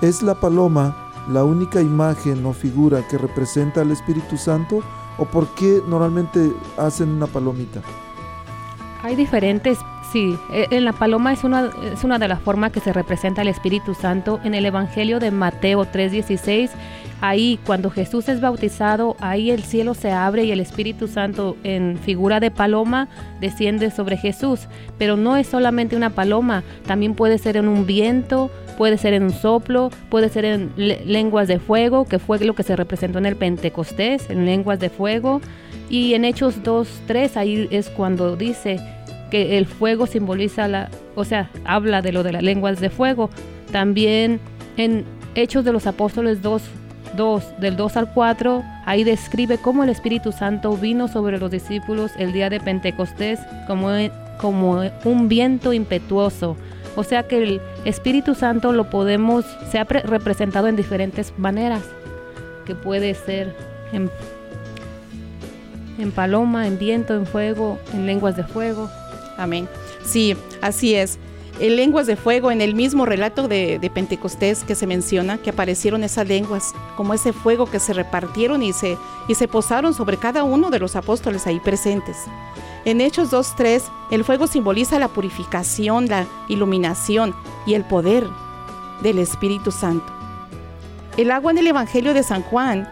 ¿Es 0.00 0.22
la 0.22 0.34
paloma 0.36 1.05
la 1.28 1.44
única 1.44 1.80
imagen 1.80 2.44
o 2.46 2.52
figura 2.52 3.06
que 3.08 3.18
representa 3.18 3.80
al 3.80 3.90
Espíritu 3.90 4.36
Santo? 4.36 4.82
¿O 5.18 5.24
por 5.24 5.54
qué 5.54 5.80
normalmente 5.88 6.52
hacen 6.76 7.08
una 7.10 7.26
palomita? 7.26 7.80
Hay 9.02 9.14
diferentes, 9.16 9.78
sí, 10.12 10.36
e- 10.52 10.66
en 10.70 10.84
la 10.84 10.92
paloma 10.92 11.32
es 11.32 11.44
una, 11.44 11.70
es 11.92 12.04
una 12.04 12.18
de 12.18 12.28
las 12.28 12.40
formas 12.40 12.72
que 12.72 12.80
se 12.80 12.92
representa 12.92 13.42
el 13.42 13.48
Espíritu 13.48 13.94
Santo. 13.94 14.40
En 14.44 14.54
el 14.54 14.66
Evangelio 14.66 15.20
de 15.20 15.30
Mateo 15.30 15.84
3:16, 15.84 16.70
ahí 17.20 17.58
cuando 17.64 17.90
Jesús 17.90 18.28
es 18.28 18.40
bautizado, 18.40 19.16
ahí 19.20 19.50
el 19.50 19.62
cielo 19.62 19.94
se 19.94 20.12
abre 20.12 20.44
y 20.44 20.50
el 20.52 20.60
Espíritu 20.60 21.08
Santo 21.08 21.56
en 21.62 21.98
figura 21.98 22.40
de 22.40 22.50
paloma 22.50 23.08
desciende 23.40 23.90
sobre 23.90 24.16
Jesús. 24.16 24.68
Pero 24.98 25.16
no 25.16 25.36
es 25.36 25.46
solamente 25.46 25.96
una 25.96 26.10
paloma, 26.10 26.62
también 26.86 27.14
puede 27.14 27.38
ser 27.38 27.56
en 27.56 27.68
un 27.68 27.86
viento, 27.86 28.50
puede 28.76 28.98
ser 28.98 29.12
en 29.14 29.22
un 29.24 29.32
soplo, 29.32 29.90
puede 30.10 30.28
ser 30.28 30.44
en 30.44 30.72
le- 30.76 31.04
lenguas 31.04 31.48
de 31.48 31.58
fuego, 31.58 32.04
que 32.04 32.18
fue 32.18 32.38
lo 32.40 32.54
que 32.54 32.62
se 32.62 32.76
representó 32.76 33.18
en 33.18 33.26
el 33.26 33.36
Pentecostés, 33.36 34.28
en 34.30 34.44
lenguas 34.46 34.78
de 34.80 34.90
fuego. 34.90 35.40
Y 35.88 36.14
en 36.14 36.24
Hechos 36.24 36.62
2, 36.62 36.88
3, 37.06 37.36
ahí 37.36 37.68
es 37.70 37.88
cuando 37.90 38.36
dice 38.36 38.80
que 39.30 39.56
el 39.58 39.66
fuego 39.66 40.06
simboliza 40.06 40.68
la, 40.68 40.88
o 41.14 41.24
sea, 41.24 41.50
habla 41.64 42.02
de 42.02 42.12
lo 42.12 42.22
de 42.22 42.32
las 42.32 42.42
lenguas 42.42 42.80
de 42.80 42.90
fuego. 42.90 43.30
También 43.72 44.40
en 44.76 45.04
Hechos 45.34 45.64
de 45.64 45.72
los 45.72 45.86
Apóstoles 45.86 46.42
2, 46.42 46.62
2, 47.16 47.60
del 47.60 47.76
2 47.76 47.96
al 47.96 48.12
4, 48.12 48.62
ahí 48.84 49.04
describe 49.04 49.58
cómo 49.58 49.84
el 49.84 49.90
Espíritu 49.90 50.32
Santo 50.32 50.76
vino 50.76 51.08
sobre 51.08 51.38
los 51.38 51.50
discípulos 51.50 52.10
el 52.18 52.32
día 52.32 52.50
de 52.50 52.60
Pentecostés 52.60 53.38
como, 53.66 53.88
como 54.40 54.82
un 55.04 55.28
viento 55.28 55.72
impetuoso. 55.72 56.56
O 56.96 57.04
sea 57.04 57.28
que 57.28 57.42
el 57.42 57.60
Espíritu 57.84 58.34
Santo 58.34 58.72
lo 58.72 58.90
podemos, 58.90 59.44
se 59.70 59.78
ha 59.78 59.84
pre- 59.84 60.00
representado 60.02 60.66
en 60.66 60.76
diferentes 60.76 61.32
maneras, 61.38 61.82
que 62.64 62.74
puede 62.74 63.14
ser 63.14 63.54
en, 63.92 64.10
en 65.98 66.10
paloma, 66.10 66.66
en 66.66 66.78
viento, 66.78 67.14
en 67.14 67.26
fuego, 67.26 67.78
en 67.92 68.06
lenguas 68.06 68.36
de 68.36 68.44
fuego. 68.44 68.90
Amén. 69.36 69.68
Sí, 70.04 70.34
así 70.62 70.94
es. 70.94 71.18
En 71.58 71.76
lenguas 71.76 72.06
de 72.06 72.16
fuego, 72.16 72.50
en 72.50 72.60
el 72.60 72.74
mismo 72.74 73.06
relato 73.06 73.48
de, 73.48 73.78
de 73.78 73.90
Pentecostés 73.90 74.62
que 74.62 74.74
se 74.74 74.86
menciona, 74.86 75.38
que 75.38 75.50
aparecieron 75.50 76.04
esas 76.04 76.28
lenguas, 76.28 76.74
como 76.96 77.14
ese 77.14 77.32
fuego 77.32 77.64
que 77.70 77.80
se 77.80 77.94
repartieron 77.94 78.62
y 78.62 78.74
se, 78.74 78.98
y 79.26 79.34
se 79.34 79.48
posaron 79.48 79.94
sobre 79.94 80.18
cada 80.18 80.44
uno 80.44 80.68
de 80.70 80.78
los 80.78 80.96
apóstoles 80.96 81.46
ahí 81.46 81.58
presentes. 81.58 82.18
En 82.84 83.00
Hechos 83.00 83.32
2.3, 83.32 83.82
el 84.10 84.22
fuego 84.22 84.46
simboliza 84.46 84.98
la 84.98 85.08
purificación, 85.08 86.08
la 86.08 86.26
iluminación 86.48 87.34
y 87.66 87.74
el 87.74 87.84
poder 87.84 88.24
del 89.02 89.18
Espíritu 89.18 89.72
Santo. 89.72 90.06
El 91.16 91.30
agua 91.30 91.52
en 91.52 91.58
el 91.58 91.66
Evangelio 91.66 92.12
de 92.12 92.22
San 92.22 92.42
Juan, 92.42 92.88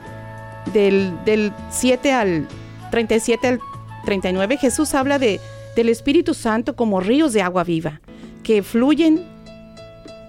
del, 0.72 1.22
del 1.24 1.52
7 1.70 2.12
al 2.12 2.48
37 2.90 3.46
al 3.46 3.60
39, 4.04 4.56
Jesús 4.56 4.94
habla 4.94 5.18
de, 5.18 5.40
del 5.76 5.88
Espíritu 5.90 6.32
Santo 6.32 6.74
como 6.74 7.00
ríos 7.00 7.32
de 7.32 7.42
agua 7.42 7.62
viva, 7.64 8.00
que 8.44 8.62
fluyen 8.62 9.24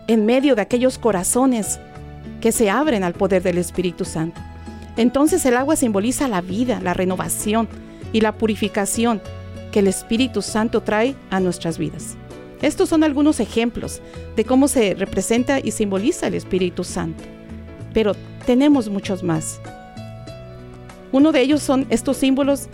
en 0.08 0.26
medio 0.26 0.56
de 0.56 0.64
aquellos 0.64 0.98
corazones 0.98 1.80
que 2.42 2.52
se 2.52 2.70
abren 2.70 3.04
al 3.04 3.14
poder 3.14 3.44
del 3.44 3.60
Espíritu 3.60 4.06
Santo. 4.06 4.42
Entonces 4.98 5.46
el 5.46 5.58
agua 5.58 5.76
simboliza 5.76 6.28
la 6.28 6.42
vida, 6.42 6.80
la 6.82 6.94
renovación 6.94 7.68
y 8.14 8.22
la 8.22 8.32
purificación 8.32 9.22
que 9.72 9.80
el 9.80 9.88
Espíritu 9.88 10.42
Santo 10.42 10.82
trae 10.82 11.16
a 11.30 11.40
nuestras 11.40 11.78
vidas. 11.78 12.16
Estos 12.62 12.90
son 12.90 13.04
algunos 13.04 13.40
ejemplos 13.40 14.02
de 14.36 14.46
cómo 14.46 14.68
se 14.68 14.96
representa 14.96 15.60
y 15.60 15.72
simboliza 15.72 16.28
el 16.28 16.36
Espíritu 16.36 16.84
Santo. 16.84 17.24
Pero 17.94 18.14
tenemos 18.46 18.90
muchos 18.90 19.22
más. 19.22 19.60
Uno 21.12 21.32
de 21.32 21.42
ellos 21.42 21.62
son 21.62 21.86
estos 21.90 22.18
símbolos 22.18 22.70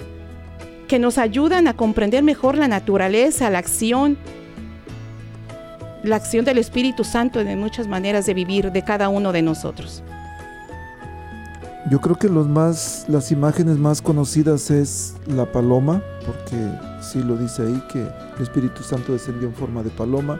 que 0.87 0.99
nos 0.99 1.17
ayudan 1.17 1.67
a 1.67 1.75
comprender 1.75 2.23
mejor 2.23 2.57
la 2.57 2.67
naturaleza, 2.67 3.49
la 3.49 3.59
acción, 3.59 4.17
la 6.03 6.15
acción 6.15 6.45
del 6.45 6.57
Espíritu 6.57 7.03
Santo 7.03 7.39
en 7.39 7.59
muchas 7.59 7.87
maneras 7.87 8.25
de 8.25 8.33
vivir 8.33 8.71
de 8.71 8.83
cada 8.83 9.09
uno 9.09 9.31
de 9.31 9.41
nosotros. 9.41 10.03
Yo 11.89 11.99
creo 11.99 12.15
que 12.15 12.29
los 12.29 12.47
más, 12.47 13.05
las 13.07 13.31
imágenes 13.31 13.77
más 13.77 14.01
conocidas 14.01 14.69
es 14.69 15.15
la 15.27 15.51
paloma, 15.51 16.01
porque 16.25 16.55
sí 17.01 17.21
lo 17.21 17.35
dice 17.35 17.63
ahí 17.63 17.83
que 17.91 17.99
el 18.01 18.41
Espíritu 18.41 18.83
Santo 18.83 19.13
descendió 19.13 19.47
en 19.47 19.53
forma 19.53 19.81
de 19.81 19.89
paloma, 19.89 20.39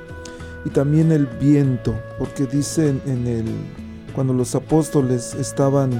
y 0.65 0.69
también 0.69 1.11
el 1.11 1.25
viento, 1.25 1.95
porque 2.19 2.45
dice 2.45 2.89
en, 2.89 3.27
el 3.27 3.45
cuando 4.13 4.33
los 4.33 4.53
apóstoles 4.55 5.33
estaban 5.33 5.91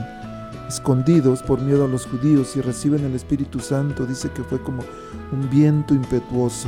escondidos 0.68 1.42
por 1.42 1.60
miedo 1.60 1.86
a 1.86 1.88
los 1.88 2.06
judíos 2.06 2.56
y 2.56 2.62
reciben 2.62 3.04
el 3.04 3.16
Espíritu 3.16 3.60
Santo, 3.60 4.06
dice 4.06 4.30
que 4.30 4.44
fue 4.44 4.62
como 4.62 4.84
un 5.32 5.50
viento 5.50 5.94
impetuoso. 5.94 6.68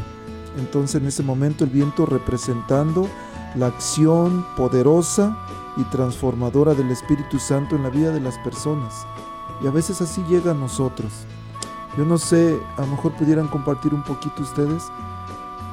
Entonces 0.58 1.02
en 1.02 1.08
ese 1.08 1.24
momento 1.24 1.64
el 1.64 1.70
viento 1.70 2.06
representando 2.06 3.08
la 3.56 3.68
acción 3.68 4.46
poderosa 4.56 5.38
y 5.78 5.84
transformadora 5.86 6.74
del 6.74 6.92
Espíritu 6.92 7.40
Santo 7.40 7.76
en 7.76 7.84
la 7.84 7.90
vida 7.90 8.12
de 8.12 8.20
las 8.20 8.38
personas. 8.40 9.06
Y 9.64 9.68
a 9.68 9.72
veces 9.72 10.02
así 10.02 10.24
llega 10.30 10.52
a 10.52 10.56
nosotros. 10.56 11.12
Yo 11.98 12.06
no 12.06 12.18
sé, 12.18 12.58
a 12.78 12.82
lo 12.82 12.88
mejor 12.88 13.14
pudieran 13.14 13.48
compartir 13.48 13.94
un 13.94 14.04
poquito 14.04 14.42
ustedes 14.42 14.84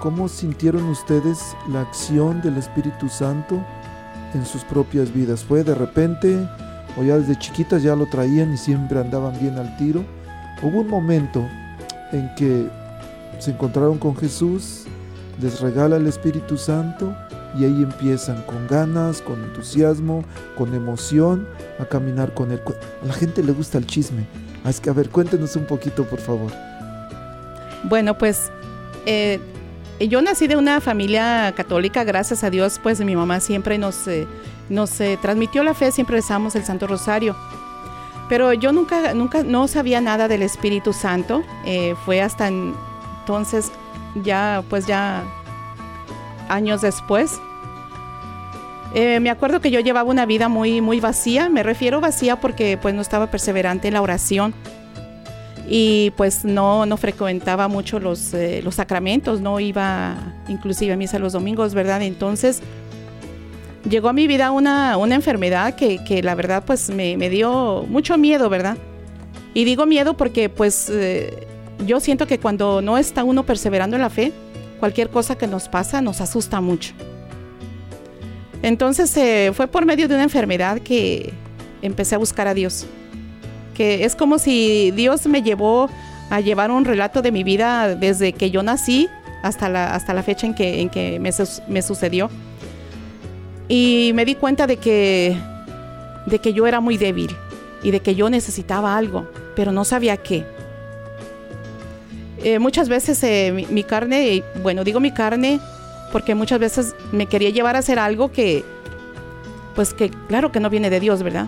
cómo 0.01 0.29
sintieron 0.29 0.89
ustedes 0.89 1.57
la 1.69 1.83
acción 1.83 2.41
del 2.41 2.57
Espíritu 2.57 3.09
Santo 3.09 3.63
en 4.35 4.45
sus 4.47 4.65
propias 4.65 5.13
vidas. 5.13 5.45
¿Fue 5.45 5.63
de 5.63 5.75
repente 5.75 6.49
o 6.99 7.03
ya 7.03 7.19
desde 7.19 7.39
chiquitas 7.39 7.83
ya 7.83 7.95
lo 7.95 8.07
traían 8.07 8.53
y 8.53 8.57
siempre 8.57 8.99
andaban 8.99 9.39
bien 9.39 9.59
al 9.59 9.77
tiro? 9.77 10.05
Hubo 10.63 10.81
un 10.81 10.89
momento 10.89 11.47
en 12.13 12.35
que 12.35 12.69
se 13.41 13.51
encontraron 13.51 13.99
con 13.99 14.17
Jesús, 14.17 14.85
les 15.41 15.61
regala 15.61 15.97
el 15.97 16.07
Espíritu 16.07 16.59
Santo 16.59 17.15
y 17.59 17.65
ahí 17.65 17.83
empiezan 17.83 18.43
con 18.43 18.67
ganas, 18.69 19.23
con 19.23 19.43
entusiasmo, 19.43 20.25
con 20.57 20.75
emoción 20.75 21.49
a 21.79 21.87
caminar 21.87 22.35
con 22.35 22.53
él. 22.53 22.61
A 23.03 23.07
la 23.07 23.15
gente 23.15 23.43
le 23.43 23.53
gusta 23.53 23.79
el 23.79 23.87
chisme. 23.87 24.27
Así 24.63 24.83
que 24.83 24.91
a 24.91 24.93
ver, 24.93 25.09
cuéntenos 25.09 25.57
un 25.57 25.65
poquito, 25.65 26.05
por 26.05 26.21
favor. 26.21 26.53
Bueno, 27.85 28.17
pues 28.17 28.53
eh, 29.07 29.41
yo 29.99 30.21
nací 30.21 30.47
de 30.47 30.57
una 30.57 30.81
familia 30.81 31.53
católica, 31.57 32.05
gracias 32.05 32.45
a 32.45 32.51
Dios, 32.51 32.79
pues 32.83 33.01
mi 33.01 33.17
mamá 33.17 33.41
siempre 33.41 33.79
nos, 33.79 34.07
eh, 34.07 34.27
nos 34.69 35.01
eh, 35.01 35.19
transmitió 35.21 35.65
la 35.65 35.73
fe, 35.73 35.93
siempre 35.93 36.17
rezamos 36.17 36.55
el 36.57 36.65
Santo 36.65 36.87
Rosario. 36.87 37.35
Pero 38.29 38.53
yo 38.53 38.71
nunca, 38.71 39.15
nunca, 39.15 39.43
no 39.43 39.67
sabía 39.67 40.01
nada 40.01 40.29
del 40.29 40.43
Espíritu 40.43 40.93
Santo. 40.93 41.43
fue 42.05 42.21
hasta 42.21 42.49
entonces, 43.31 43.71
ya, 44.25 44.65
pues 44.69 44.89
ya 44.89 45.23
años 46.49 46.81
después. 46.81 47.41
Eh, 48.93 49.21
me 49.21 49.31
acuerdo 49.31 49.61
que 49.61 49.71
yo 49.71 49.79
llevaba 49.79 50.11
una 50.11 50.27
vida 50.27 50.49
muy, 50.49 50.81
muy 50.81 50.99
vacía, 50.99 51.49
me 51.49 51.63
refiero 51.63 52.01
vacía 52.01 52.41
porque 52.41 52.77
pues 52.77 52.93
no 52.93 53.01
estaba 53.01 53.29
perseverante 53.29 53.87
en 53.87 53.95
la 53.95 54.03
oración 54.03 54.53
y 55.69 56.11
pues 56.17 56.45
no, 56.45 56.87
no 56.87 56.97
frecuentaba 56.97 57.69
mucho 57.69 58.01
los, 58.01 58.35
eh, 58.35 58.63
los 58.65 58.75
sacramentos, 58.75 59.41
no 59.41 59.61
iba 59.61 60.17
inclusive 60.49 60.95
a 60.95 60.97
misa 60.97 61.21
los 61.21 61.33
domingos, 61.33 61.73
¿verdad? 61.73 62.03
Entonces 62.03 62.63
llegó 63.89 64.09
a 64.09 64.13
mi 64.13 64.27
vida 64.27 64.51
una, 64.51 64.97
una 64.97 65.15
enfermedad 65.15 65.77
que, 65.77 66.03
que, 66.03 66.21
la 66.25 66.35
verdad 66.35 66.65
pues 66.67 66.91
me, 66.91 67.17
me, 67.17 67.31
dio 67.31 67.85
mucho 67.89 68.19
miedo, 68.19 68.49
¿verdad? 68.49 68.77
Y 69.55 69.63
digo 69.63 69.87
miedo 69.87 70.17
porque 70.17 70.49
pues 70.49 70.91
eh, 70.91 71.47
yo 71.87 72.01
siento 72.01 72.27
que 72.27 72.39
cuando 72.39 72.83
no 72.83 72.99
está 72.99 73.25
uno 73.25 73.45
perseverando 73.45 73.97
en 73.97 74.03
la 74.03 74.11
fe, 74.11 74.33
cualquier 74.79 75.11
cosa 75.11 75.37
que 75.37 75.47
nos 75.47 75.69
pasa 75.69 76.01
nos 76.01 76.21
asusta 76.21 76.61
mucho. 76.61 76.93
Entonces 78.63 79.17
eh, 79.17 79.53
fue 79.55 79.67
por 79.69 79.87
medio 79.87 80.09
de 80.09 80.15
una 80.15 80.25
enfermedad 80.25 80.81
que 80.81 81.33
empecé 81.83 82.15
a 82.15 82.19
buscar 82.19 82.47
a 82.47 82.55
Dios. 82.55 82.87
Que 83.75 84.05
es 84.05 84.15
como 84.15 84.39
si 84.39 84.91
Dios 84.91 85.27
me 85.27 85.43
llevó 85.43 85.89
a 86.29 86.41
llevar 86.41 86.71
un 86.71 86.85
relato 86.85 87.23
de 87.23 87.33
mi 87.33 87.43
vida 87.43 87.95
desde 87.95 88.33
que 88.33 88.51
yo 88.51 88.63
nací 88.63 89.09
hasta 89.43 89.69
la, 89.69 89.95
hasta 89.95 90.13
la 90.13 90.23
fecha 90.23 90.47
en 90.47 90.55
que, 90.55 90.81
en 90.81 90.91
que 90.91 91.19
me, 91.19 91.31
me 91.69 91.83
sucedió. 91.83 92.31
Y 93.69 94.13
me 94.15 94.25
di 94.25 94.35
cuenta 94.35 94.67
de 94.67 94.77
que, 94.77 95.37
de 96.27 96.39
que 96.41 96.53
yo 96.53 96.67
era 96.67 96.81
muy 96.81 96.97
débil 96.97 97.31
y 97.83 97.93
de 97.93 98.01
que 98.01 98.15
yo 98.15 98.29
necesitaba 98.29 98.97
algo, 98.97 99.31
pero 99.57 99.73
no 99.73 99.85
sabía 99.85 100.17
qué. 100.17 100.45
Eh, 102.43 102.59
muchas 102.59 102.89
veces 102.89 103.23
eh, 103.23 103.67
mi, 103.71 103.85
carne, 103.85 104.43
bueno, 104.63 104.83
digo 104.83 104.99
mi 104.99 105.13
carne 105.13 105.61
porque 106.11 106.35
muchas 106.35 106.59
veces 106.59 106.95
me 107.13 107.27
quería 107.27 107.51
llevar 107.51 107.77
a 107.77 107.81
hacer 107.81 107.99
algo 107.99 108.33
que, 108.33 108.65
pues 109.75 109.95
que 109.95 110.11
claro 110.29 110.51
que 110.51 110.59
no 110.59 110.71
viene 110.71 110.91
de 110.91 111.01
Dios, 111.01 111.23
¿verdad? 111.23 111.47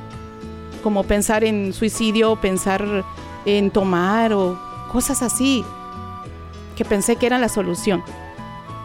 Como 0.83 1.03
pensar 1.05 1.45
en 1.45 1.73
suicidio, 1.73 2.37
pensar 2.37 3.05
en 3.47 3.71
tomar 3.71 4.33
o 4.33 4.59
cosas 4.93 5.23
así, 5.23 5.65
que 6.77 6.85
pensé 6.85 7.17
que 7.17 7.27
eran 7.27 7.41
la 7.41 7.49
solución. 7.49 8.03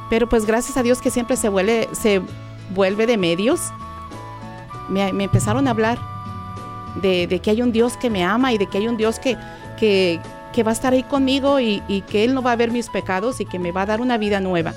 Pero 0.10 0.30
pues 0.30 0.46
gracias 0.46 0.78
a 0.78 0.84
Dios 0.84 1.02
que 1.02 1.12
siempre 1.12 1.36
se 1.36 1.50
vuelve, 1.50 1.89
se 1.91 2.22
vuelve 2.74 3.06
de 3.06 3.17
medios, 3.17 3.60
me, 4.89 5.10
empezaron 5.10 5.67
a 5.67 5.72
hablar 5.72 6.00
de, 7.02 7.39
que 7.43 7.52
hay 7.52 7.62
un 7.62 7.72
Dios 7.72 7.98
que 7.98 8.10
me 8.10 8.24
ama 8.24 8.54
y 8.54 8.58
de 8.58 8.67
que 8.67 8.78
hay 8.78 8.88
un 8.88 8.98
Dios 8.98 9.20
que, 9.20 10.20
que 10.58 10.63
va 10.63 10.72
a 10.72 10.74
estar 10.74 10.91
ahí 10.91 11.04
conmigo 11.04 11.60
y, 11.60 11.84
que 12.10 12.24
Él 12.24 12.34
no 12.34 12.41
va 12.41 12.54
a 12.54 12.56
ver 12.56 12.72
mis 12.72 12.89
pecados 12.89 13.39
y 13.41 13.46
que 13.46 13.60
me 13.60 13.72
va 13.72 13.84
a 13.84 13.86
dar 13.86 14.02
una 14.02 14.17
vida 14.17 14.39
nueva. 14.39 14.74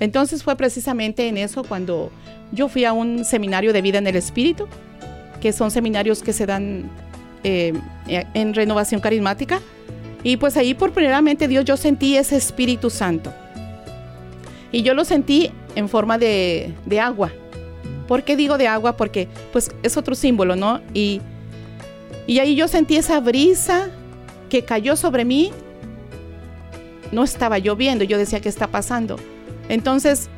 Entonces 0.00 0.42
fue 0.42 0.56
precisamente 0.56 1.28
en 1.28 1.38
eso 1.38 1.62
cuando 1.62 2.10
yo 2.50 2.68
fui 2.68 2.84
a 2.84 2.92
un 2.92 3.24
seminario 3.24 3.72
de 3.72 3.80
vida 3.80 3.98
en 3.98 4.08
el 4.08 4.16
Espíritu, 4.16 4.66
que 5.40 5.52
son 5.52 5.70
seminarios 5.70 6.20
que 6.20 6.32
se 6.32 6.46
dan 6.46 6.90
eh, 7.44 7.74
en 8.08 8.54
renovación 8.54 9.00
carismática. 9.00 9.60
Y 10.24 10.36
pues 10.36 10.56
ahí 10.56 10.74
por 10.74 10.90
primeramente 10.90 11.46
Dios 11.46 11.64
yo 11.64 11.76
sentí 11.76 12.16
ese 12.16 12.34
Espíritu 12.34 12.90
Santo. 12.90 13.32
Y 14.72 14.82
yo 14.82 14.94
lo 14.94 15.04
sentí 15.04 15.52
en 15.76 15.88
forma 15.88 16.18
de, 16.18 16.74
de 16.86 16.98
agua. 16.98 17.30
¿Por 18.08 18.24
qué 18.24 18.34
digo 18.34 18.58
de 18.58 18.66
agua? 18.66 18.96
Porque 18.96 19.28
pues 19.52 19.70
es 19.84 19.96
otro 19.96 20.16
símbolo, 20.16 20.56
¿no? 20.56 20.80
Y, 20.92 21.20
y 22.26 22.40
ahí 22.40 22.56
yo 22.56 22.66
sentí 22.66 22.96
esa 22.96 23.20
brisa 23.20 23.88
que 24.52 24.66
cayó 24.66 24.96
sobre 24.96 25.24
mí, 25.24 25.50
no 27.10 27.24
estaba 27.24 27.58
lloviendo. 27.58 28.04
Yo 28.04 28.18
decía, 28.18 28.42
¿qué 28.42 28.50
está 28.50 28.66
pasando? 28.66 29.16
Entonces, 29.70 30.28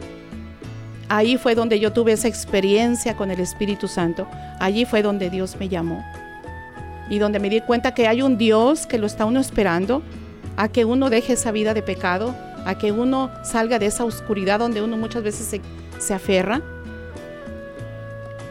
ahí 1.08 1.36
fue 1.36 1.56
donde 1.56 1.80
yo 1.80 1.92
tuve 1.92 2.12
esa 2.12 2.28
experiencia 2.28 3.16
con 3.16 3.32
el 3.32 3.40
Espíritu 3.40 3.88
Santo. 3.88 4.28
Allí 4.60 4.84
fue 4.84 5.02
donde 5.02 5.30
Dios 5.30 5.56
me 5.58 5.68
llamó. 5.68 6.04
Y 7.10 7.18
donde 7.18 7.40
me 7.40 7.50
di 7.50 7.60
cuenta 7.60 7.92
que 7.92 8.06
hay 8.06 8.22
un 8.22 8.38
Dios 8.38 8.86
que 8.86 8.98
lo 8.98 9.08
está 9.08 9.24
uno 9.24 9.40
esperando 9.40 10.00
a 10.56 10.68
que 10.68 10.84
uno 10.84 11.10
deje 11.10 11.32
esa 11.32 11.50
vida 11.50 11.74
de 11.74 11.82
pecado, 11.82 12.36
a 12.64 12.78
que 12.78 12.92
uno 12.92 13.32
salga 13.42 13.80
de 13.80 13.86
esa 13.86 14.04
oscuridad 14.04 14.60
donde 14.60 14.80
uno 14.80 14.96
muchas 14.96 15.24
veces 15.24 15.60
se, 15.98 16.14
aferra. 16.14 16.62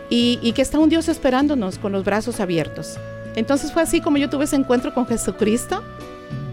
Y, 0.10 0.40
y 0.42 0.52
que 0.52 0.62
está 0.62 0.78
un 0.78 0.90
Dios 0.90 1.08
esperándonos 1.08 1.78
con 1.78 1.94
los 1.94 2.04
brazos 2.04 2.42
abiertos. 2.42 3.00
Entonces 3.36 3.72
fue 3.72 3.82
así 3.82 4.02
como 4.02 4.18
yo 4.18 4.30
tuve 4.30 4.46
ese 4.46 4.56
encuentro 4.56 4.94
con 4.94 5.08
Jesucristo 5.08 5.84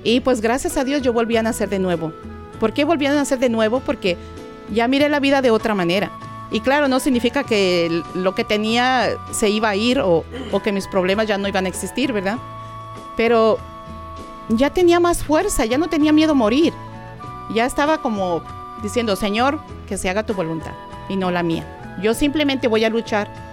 y 0.03 0.21
pues 0.21 0.41
gracias 0.41 0.77
a 0.77 0.85
Dios 0.85 1.03
yo 1.03 1.13
volví 1.13 1.37
a 1.37 1.43
nacer 1.43 1.69
de 1.69 1.79
nuevo. 1.79 2.13
¿Por 2.59 2.73
qué 2.73 2.85
volví 2.85 3.07
a 3.07 3.15
nacer 3.15 3.39
de 3.39 3.49
nuevo? 3.49 3.81
Porque 3.81 4.17
ya 4.73 4.89
miré 4.89 5.09
la 5.09 5.21
vida 5.21 5.43
de 5.43 5.51
otra 5.51 5.75
manera. 5.75 6.11
Y 6.51 6.61
claro, 6.61 6.89
no 6.89 6.99
significa 7.01 7.45
que 7.45 8.03
lo 8.15 8.35
que 8.35 8.45
tenía 8.45 9.11
se 9.31 9.49
iba 9.51 9.69
a 9.69 9.77
ir 9.77 10.01
o, 10.01 10.25
que 10.63 10.73
mis 10.73 10.89
problemas 10.89 11.27
ya 11.27 11.39
no 11.39 11.47
iban 11.47 11.67
a 11.67 11.69
existir, 11.69 12.13
¿verdad? 12.13 12.39
Pero 13.17 13.59
ya 14.49 14.71
tenía 14.71 14.99
más 14.99 15.23
fuerza, 15.23 15.65
ya 15.65 15.79
no 15.79 15.89
tenía 15.89 16.13
miedo 16.13 16.33
a 16.33 16.35
morir. 16.35 16.73
Ya 17.55 17.67
estaba 17.67 17.99
como 17.99 18.43
diciendo, 18.83 19.15
Señor, 19.15 19.61
que 19.87 19.97
se 19.97 20.09
haga 20.09 20.25
tu 20.25 20.35
voluntad 20.35 20.73
y 21.09 21.17
no 21.17 21.31
la 21.31 21.43
mía. 21.43 21.99
Yo 22.03 22.15
simplemente 22.15 22.67
voy 22.67 22.85
a 22.85 22.91
luchar 22.91 23.50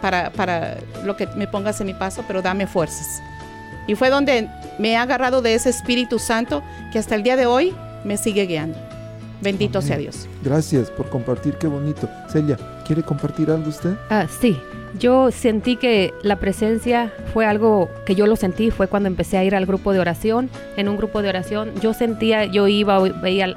para, 0.00 0.78
lo 1.04 1.16
que 1.16 1.26
me 1.36 1.46
pongas 1.46 1.80
en 1.80 1.86
mi 1.86 1.94
paso, 1.94 2.24
pero 2.26 2.42
dame 2.42 2.66
fuerzas. 2.66 3.22
Y 3.86 3.94
fue 3.94 4.10
donde 4.10 4.48
me 4.78 4.90
he 4.92 4.96
agarrado 4.96 5.42
de 5.42 5.54
ese 5.54 5.70
Espíritu 5.70 6.18
Santo 6.18 6.62
que 6.92 6.98
hasta 6.98 7.14
el 7.14 7.22
día 7.22 7.36
de 7.36 7.46
hoy 7.46 7.74
me 8.04 8.16
sigue 8.16 8.46
guiando. 8.46 8.78
Bendito 9.40 9.78
Amén. 9.78 9.88
sea 9.88 9.98
Dios. 9.98 10.28
Gracias 10.42 10.90
por 10.90 11.08
compartir, 11.10 11.54
qué 11.54 11.66
bonito. 11.66 12.08
Celia, 12.28 12.56
¿quiere 12.86 13.02
compartir 13.02 13.50
algo 13.50 13.68
usted? 13.68 13.94
Ah, 14.08 14.26
sí, 14.40 14.58
yo 14.98 15.30
sentí 15.30 15.76
que 15.76 16.14
la 16.22 16.36
presencia 16.36 17.12
fue 17.34 17.44
algo 17.44 17.90
que 18.06 18.14
yo 18.14 18.26
lo 18.26 18.36
sentí, 18.36 18.70
fue 18.70 18.88
cuando 18.88 19.08
empecé 19.08 19.36
a 19.36 19.44
ir 19.44 19.54
al 19.54 19.66
grupo 19.66 19.92
de 19.92 20.00
oración. 20.00 20.48
En 20.76 20.88
un 20.88 20.96
grupo 20.96 21.20
de 21.20 21.28
oración 21.28 21.72
yo 21.80 21.92
sentía, 21.92 22.46
yo 22.46 22.66
iba, 22.66 22.98
veía, 22.98 23.56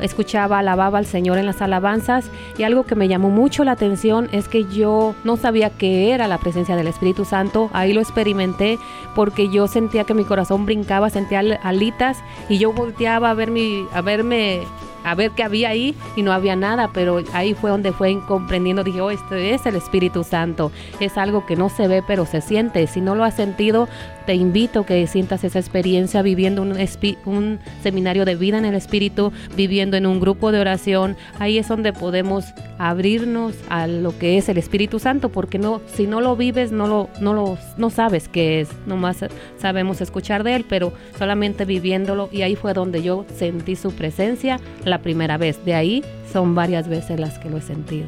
escuchaba, 0.00 0.58
alababa 0.58 0.98
al 0.98 1.06
Señor 1.06 1.38
en 1.38 1.46
las 1.46 1.62
alabanzas 1.62 2.30
y 2.58 2.62
algo 2.62 2.84
que 2.84 2.94
me 2.94 3.08
llamó 3.08 3.30
mucho 3.30 3.64
la 3.64 3.72
atención 3.72 4.28
es 4.32 4.48
que 4.48 4.64
yo 4.64 5.14
no 5.24 5.36
sabía 5.36 5.70
qué 5.70 6.12
era 6.12 6.28
la 6.28 6.38
presencia 6.38 6.76
del 6.76 6.86
Espíritu 6.88 7.24
Santo. 7.24 7.70
Ahí 7.72 7.92
lo 7.92 8.00
experimenté 8.00 8.78
porque 9.14 9.48
yo 9.48 9.66
sentía 9.68 10.04
que 10.04 10.14
mi 10.14 10.24
corazón 10.24 10.66
brincaba, 10.66 11.10
sentía 11.10 11.40
al- 11.40 11.58
alitas 11.62 12.18
y 12.48 12.58
yo 12.58 12.72
volteaba 12.72 13.30
a 13.30 13.34
ver 13.34 13.50
mi, 13.50 13.86
a 13.94 14.00
verme 14.02 14.62
a 15.04 15.14
ver 15.14 15.30
qué 15.30 15.44
había 15.44 15.68
ahí 15.68 15.94
y 16.16 16.22
no 16.22 16.32
había 16.32 16.56
nada, 16.56 16.90
pero 16.92 17.20
ahí 17.32 17.54
fue 17.54 17.70
donde 17.70 17.92
fue 17.92 18.18
comprendiendo, 18.26 18.82
dije, 18.82 19.00
oh, 19.00 19.12
este 19.12 19.54
es 19.54 19.64
el 19.64 19.76
Espíritu 19.76 20.24
Santo, 20.24 20.72
es 20.98 21.16
algo 21.16 21.46
que 21.46 21.54
no 21.54 21.68
se 21.68 21.86
ve, 21.86 22.02
pero 22.04 22.26
se 22.26 22.40
siente. 22.40 22.88
Si 22.88 23.00
no 23.00 23.14
lo 23.14 23.22
has 23.22 23.34
sentido, 23.36 23.88
te 24.26 24.34
invito 24.34 24.84
que 24.84 25.06
sientas 25.06 25.44
esa 25.44 25.60
experiencia 25.60 26.20
viviendo 26.20 26.62
un 26.62 27.60
seminario 27.82 28.24
de 28.24 28.34
vida 28.34 28.58
en 28.58 28.64
el 28.64 28.74
Espíritu, 28.74 29.32
viviendo 29.56 29.96
en 29.96 30.04
un 30.04 30.18
grupo 30.18 30.50
de 30.50 30.58
oración. 30.58 31.16
Ahí 31.38 31.58
es 31.58 31.68
donde 31.68 31.92
podemos 31.92 32.44
abrirnos 32.78 33.54
a 33.68 33.86
lo 33.86 34.18
que 34.18 34.36
es 34.36 34.48
el 34.48 34.58
Espíritu 34.58 34.98
Santo, 34.98 35.30
porque 35.30 35.58
no, 35.58 35.80
si 35.94 36.06
no 36.06 36.20
lo 36.20 36.34
vives, 36.36 36.72
no 36.72 36.88
lo, 36.88 37.08
no 37.20 37.34
lo, 37.34 37.56
no 37.78 37.90
sabes 37.90 38.28
qué 38.28 38.60
es. 38.60 38.68
Nomás 38.86 39.18
sabemos 39.58 40.00
escuchar 40.00 40.42
de 40.42 40.56
él, 40.56 40.66
pero 40.68 40.92
solamente 41.18 41.64
viviéndolo. 41.64 42.28
Y 42.32 42.42
ahí 42.42 42.56
fue 42.56 42.74
donde 42.74 43.02
yo 43.02 43.24
sentí 43.36 43.76
su 43.76 43.92
presencia 43.92 44.58
la 44.84 45.02
primera 45.02 45.38
vez. 45.38 45.64
De 45.64 45.74
ahí 45.74 46.04
son 46.32 46.54
varias 46.56 46.88
veces 46.88 47.20
las 47.20 47.38
que 47.38 47.48
lo 47.48 47.58
he 47.58 47.62
sentido. 47.62 48.06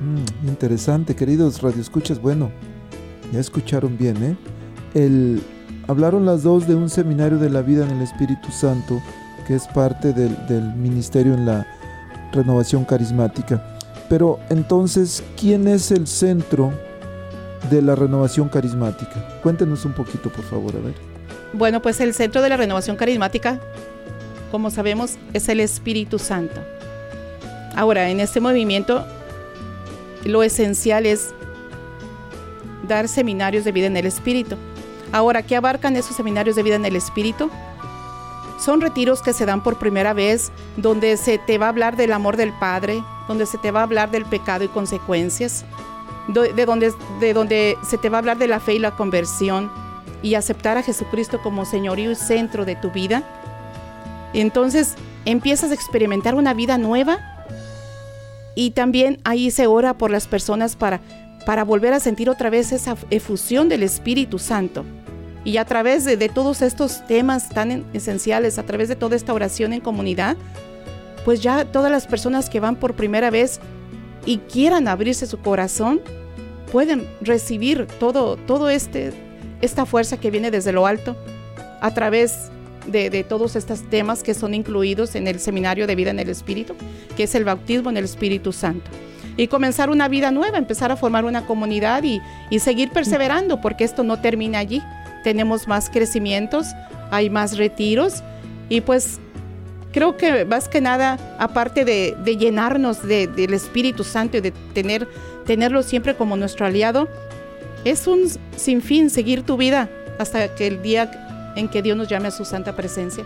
Mm, 0.00 0.48
interesante, 0.48 1.16
queridos 1.16 1.62
radioescuchas. 1.62 2.20
Bueno, 2.20 2.50
ya 3.32 3.40
escucharon 3.40 3.96
bien, 3.96 4.22
¿eh? 4.22 4.36
El, 4.94 5.42
hablaron 5.88 6.24
las 6.24 6.42
dos 6.42 6.66
de 6.66 6.74
un 6.74 6.88
seminario 6.88 7.38
de 7.38 7.50
la 7.50 7.62
vida 7.62 7.84
en 7.84 7.90
el 7.90 8.02
Espíritu 8.02 8.50
Santo, 8.50 9.02
que 9.46 9.54
es 9.54 9.66
parte 9.66 10.12
del, 10.12 10.74
ministerio 10.74 11.34
en 11.34 11.46
la 11.46 11.66
renovación 12.32 12.84
carismática. 12.84 13.62
Pero 14.08 14.38
entonces, 14.50 15.22
¿quién 15.38 15.68
es 15.68 15.90
el 15.90 16.06
centro 16.06 16.72
de 17.70 17.82
la 17.82 17.94
renovación 17.94 18.48
carismática? 18.48 19.40
Cuéntenos 19.42 19.84
un 19.84 19.92
poquito, 19.92 20.30
por 20.30 20.44
favor, 20.44 20.74
a 20.76 20.80
ver. 20.80 20.94
Bueno, 21.52 21.80
pues 21.80 22.00
el 22.00 22.14
centro 22.14 22.42
de 22.42 22.48
la 22.48 22.56
renovación 22.56 22.96
carismática, 22.96 23.60
como 24.50 24.70
sabemos, 24.70 25.16
es 25.32 25.48
el 25.48 25.60
Espíritu 25.60 26.18
Santo. 26.18 26.60
Ahora, 27.76 28.10
en 28.10 28.20
este 28.20 28.40
movimiento, 28.40 29.04
lo 30.24 30.42
esencial 30.42 31.06
es 31.06 31.34
dar 32.86 33.08
seminarios 33.08 33.64
de 33.64 33.72
vida 33.72 33.86
en 33.86 33.96
el 33.96 34.06
Espíritu. 34.06 34.56
Ahora, 35.14 35.44
¿qué 35.44 35.54
abarcan 35.54 35.94
esos 35.94 36.16
seminarios 36.16 36.56
de 36.56 36.64
vida 36.64 36.74
en 36.74 36.84
el 36.84 36.96
Espíritu? 36.96 37.48
Son 38.58 38.80
retiros 38.80 39.22
que 39.22 39.32
se 39.32 39.46
dan 39.46 39.62
por 39.62 39.78
primera 39.78 40.12
vez, 40.12 40.50
donde 40.76 41.16
se 41.16 41.38
te 41.38 41.56
va 41.56 41.66
a 41.66 41.68
hablar 41.68 41.94
del 41.94 42.12
amor 42.12 42.36
del 42.36 42.52
Padre, 42.52 43.00
donde 43.28 43.46
se 43.46 43.56
te 43.56 43.70
va 43.70 43.78
a 43.78 43.82
hablar 43.84 44.10
del 44.10 44.24
pecado 44.24 44.64
y 44.64 44.68
consecuencias, 44.68 45.64
de 46.26 46.66
donde, 46.66 46.92
de 47.20 47.32
donde 47.32 47.78
se 47.88 47.96
te 47.96 48.08
va 48.08 48.16
a 48.16 48.18
hablar 48.18 48.38
de 48.38 48.48
la 48.48 48.58
fe 48.58 48.74
y 48.74 48.80
la 48.80 48.96
conversión, 48.96 49.70
y 50.20 50.34
aceptar 50.34 50.78
a 50.78 50.82
Jesucristo 50.82 51.40
como 51.40 51.64
señorío 51.64 52.10
y 52.10 52.16
centro 52.16 52.64
de 52.64 52.74
tu 52.74 52.90
vida, 52.90 53.22
entonces 54.32 54.96
empiezas 55.26 55.70
a 55.70 55.74
experimentar 55.74 56.34
una 56.34 56.54
vida 56.54 56.76
nueva 56.76 57.18
y 58.56 58.72
también 58.72 59.20
ahí 59.22 59.52
se 59.52 59.68
ora 59.68 59.94
por 59.94 60.10
las 60.10 60.26
personas 60.26 60.74
para, 60.74 61.00
para 61.46 61.62
volver 61.62 61.92
a 61.92 62.00
sentir 62.00 62.28
otra 62.28 62.50
vez 62.50 62.72
esa 62.72 62.96
efusión 63.10 63.68
del 63.68 63.84
Espíritu 63.84 64.40
Santo. 64.40 64.84
Y 65.44 65.58
a 65.58 65.64
través 65.64 66.04
de, 66.04 66.16
de 66.16 66.28
todos 66.28 66.62
estos 66.62 67.06
temas 67.06 67.48
tan 67.50 67.70
en- 67.70 67.84
esenciales, 67.92 68.58
a 68.58 68.62
través 68.62 68.88
de 68.88 68.96
toda 68.96 69.14
esta 69.14 69.32
oración 69.34 69.72
en 69.72 69.80
comunidad, 69.80 70.36
pues 71.24 71.42
ya 71.42 71.64
todas 71.64 71.90
las 71.90 72.06
personas 72.06 72.48
que 72.48 72.60
van 72.60 72.76
por 72.76 72.94
primera 72.94 73.30
vez 73.30 73.60
y 74.26 74.38
quieran 74.38 74.88
abrirse 74.88 75.26
su 75.26 75.38
corazón, 75.38 76.00
pueden 76.72 77.06
recibir 77.20 77.86
todo, 78.00 78.36
todo 78.36 78.68
este, 78.70 79.12
esta 79.60 79.86
fuerza 79.86 80.16
que 80.16 80.30
viene 80.30 80.50
desde 80.50 80.72
lo 80.72 80.86
alto 80.86 81.16
a 81.80 81.92
través 81.92 82.50
de, 82.86 83.10
de 83.10 83.22
todos 83.22 83.54
estos 83.54 83.88
temas 83.90 84.22
que 84.22 84.34
son 84.34 84.54
incluidos 84.54 85.14
en 85.14 85.26
el 85.26 85.40
seminario 85.40 85.86
de 85.86 85.94
vida 85.94 86.10
en 86.10 86.18
el 86.20 86.30
Espíritu, 86.30 86.74
que 87.16 87.24
es 87.24 87.34
el 87.34 87.44
bautismo 87.44 87.90
en 87.90 87.98
el 87.98 88.04
Espíritu 88.04 88.52
Santo. 88.52 88.90
Y 89.36 89.48
comenzar 89.48 89.90
una 89.90 90.08
vida 90.08 90.30
nueva, 90.30 90.58
empezar 90.58 90.90
a 90.92 90.96
formar 90.96 91.24
una 91.24 91.46
comunidad 91.46 92.02
y, 92.04 92.20
y 92.50 92.58
seguir 92.60 92.90
perseverando, 92.90 93.60
porque 93.60 93.84
esto 93.84 94.02
no 94.04 94.20
termina 94.20 94.58
allí. 94.58 94.82
Tenemos 95.24 95.66
más 95.66 95.90
crecimientos, 95.90 96.68
hay 97.10 97.30
más 97.30 97.56
retiros 97.56 98.22
y 98.68 98.80
pues 98.82 99.18
creo 99.92 100.16
que 100.16 100.44
más 100.44 100.68
que 100.68 100.80
nada, 100.80 101.18
aparte 101.38 101.84
de, 101.84 102.14
llenarnos 102.38 103.02
de- 103.06 103.26
del 103.26 103.54
Espíritu 103.54 104.04
Santo 104.04 104.36
y 104.36 104.40
de 104.40 104.52
tener, 104.74 105.08
tenerlo 105.46 105.82
siempre 105.82 106.14
como 106.14 106.36
nuestro 106.36 106.66
aliado, 106.66 107.08
es 107.84 108.06
un 108.06 108.24
sinfín 108.56 109.10
seguir 109.10 109.42
tu 109.42 109.56
vida 109.56 109.88
hasta 110.18 110.54
que 110.54 110.66
el 110.66 110.82
día 110.82 111.52
en 111.56 111.68
que 111.68 111.82
Dios 111.82 111.96
nos 111.96 112.08
llame 112.08 112.28
a 112.28 112.30
su 112.30 112.44
santa 112.44 112.74
presencia. 112.76 113.24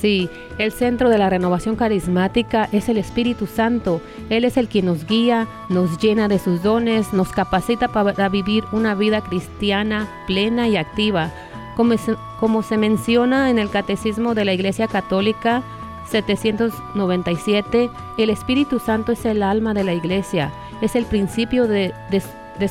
Sí, 0.00 0.30
el 0.58 0.70
centro 0.70 1.08
de 1.08 1.18
la 1.18 1.28
renovación 1.28 1.74
carismática 1.74 2.68
es 2.70 2.88
el 2.88 2.98
Espíritu 2.98 3.46
Santo. 3.46 4.00
Él 4.30 4.44
es 4.44 4.56
el 4.56 4.68
que 4.68 4.80
nos 4.80 5.06
guía, 5.06 5.48
nos 5.68 5.98
llena 5.98 6.28
de 6.28 6.38
sus 6.38 6.62
dones, 6.62 7.12
nos 7.12 7.32
capacita 7.32 7.88
para 7.88 8.28
vivir 8.28 8.62
una 8.70 8.94
vida 8.94 9.22
cristiana 9.22 10.08
plena 10.28 10.68
y 10.68 10.76
activa. 10.76 11.32
Como 11.76 12.62
se, 12.62 12.76
menciona 12.76 13.50
en 13.50 13.58
el 13.58 13.70
Catecismo 13.70 14.34
de 14.34 14.44
la 14.44 14.52
Iglesia 14.52 14.86
Católica 14.86 15.62
797, 16.10 17.90
el 18.18 18.30
Espíritu 18.30 18.78
Santo 18.78 19.12
es 19.12 19.24
el 19.24 19.42
alma 19.42 19.74
de 19.74 19.84
la 19.84 19.94
Iglesia, 19.94 20.52
es 20.80 20.96
el 20.96 21.06
principio 21.06 21.66
de 21.66 21.92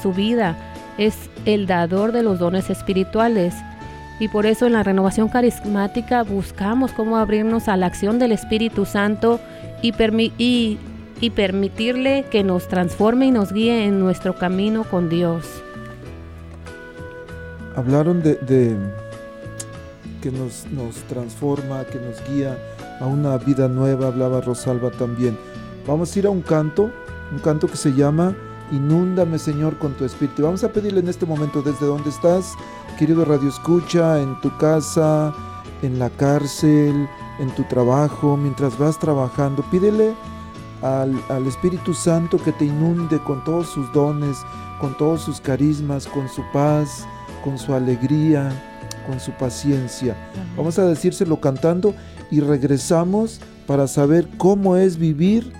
su 0.01 0.13
vida, 0.13 0.57
es 0.97 1.29
el 1.45 1.67
dador 1.67 2.11
de 2.11 2.23
los 2.23 2.39
dones 2.39 2.69
espirituales. 2.69 3.53
Y 4.19 4.29
por 4.29 4.45
eso 4.45 4.65
en 4.65 4.73
la 4.73 4.83
renovación 4.83 5.29
carismática 5.29 6.23
buscamos 6.23 6.91
cómo 6.91 7.17
abrirnos 7.17 7.67
a 7.67 7.77
la 7.77 7.85
acción 7.85 8.17
del 8.19 8.31
Espíritu 8.31 8.85
Santo 8.85 9.39
y, 9.81 9.91
permi- 9.93 10.33
y- 10.39 10.79
y 11.21 11.29
permitirle 11.31 12.25
que 12.31 12.43
nos 12.43 12.67
transforme 12.67 13.27
y 13.27 13.31
nos 13.31 13.53
guíe 13.53 13.85
en 13.85 13.99
nuestro 13.99 14.35
camino 14.35 14.83
con 14.85 15.09
Dios. 15.09 15.45
Hablaron 17.75 18.23
de, 18.23 18.75
que 20.21 20.31
nos 20.31 20.95
transforma, 21.07 21.83
que 21.85 21.99
nos 21.99 22.17
guía 22.27 22.57
a 22.99 23.05
una 23.05 23.37
vida 23.37 23.67
nueva, 23.67 24.07
hablaba 24.07 24.41
Rosalba 24.41 24.89
también. 24.89 25.37
Vamos 25.85 26.15
a 26.15 26.19
ir 26.19 26.25
a 26.25 26.31
un 26.31 26.41
canto, 26.41 26.91
un 27.31 27.37
canto 27.39 27.67
que 27.67 27.77
se 27.77 27.93
llama 27.93 28.35
Inúndame 28.71 29.39
Señor 29.39 29.77
con 29.77 29.93
tu 29.93 30.05
Espíritu. 30.05 30.43
Vamos 30.43 30.63
a 30.63 30.71
pedirle 30.71 30.99
en 30.99 31.07
este 31.07 31.25
momento 31.25 31.61
desde 31.61 31.85
donde 31.85 32.09
estás, 32.09 32.53
querido 32.97 33.23
Radio 33.23 33.49
Escucha, 33.49 34.21
en 34.21 34.39
tu 34.41 34.55
casa, 34.57 35.33
en 35.81 35.99
la 35.99 36.09
cárcel, 36.09 37.07
en 37.39 37.55
tu 37.55 37.63
trabajo, 37.63 38.35
mientras 38.35 38.77
vas 38.77 38.99
trabajando, 38.99 39.63
pídele 39.71 40.13
al, 40.81 41.19
al 41.29 41.47
Espíritu 41.47 41.93
Santo 41.93 42.37
que 42.37 42.51
te 42.51 42.65
inunde 42.65 43.19
con 43.19 43.43
todos 43.43 43.67
sus 43.67 43.91
dones, 43.93 44.37
con 44.81 44.97
todos 44.97 45.21
sus 45.21 45.39
carismas, 45.39 46.07
con 46.07 46.27
su 46.27 46.43
paz, 46.51 47.05
con 47.43 47.57
su 47.57 47.73
alegría, 47.73 48.51
con 49.07 49.19
su 49.19 49.31
paciencia. 49.31 50.15
Vamos 50.55 50.77
a 50.77 50.85
decírselo 50.85 51.39
cantando 51.39 51.95
y 52.29 52.41
regresamos 52.41 53.39
para 53.65 53.87
saber 53.87 54.27
cómo 54.37 54.75
es 54.75 54.97
vivir 54.97 55.53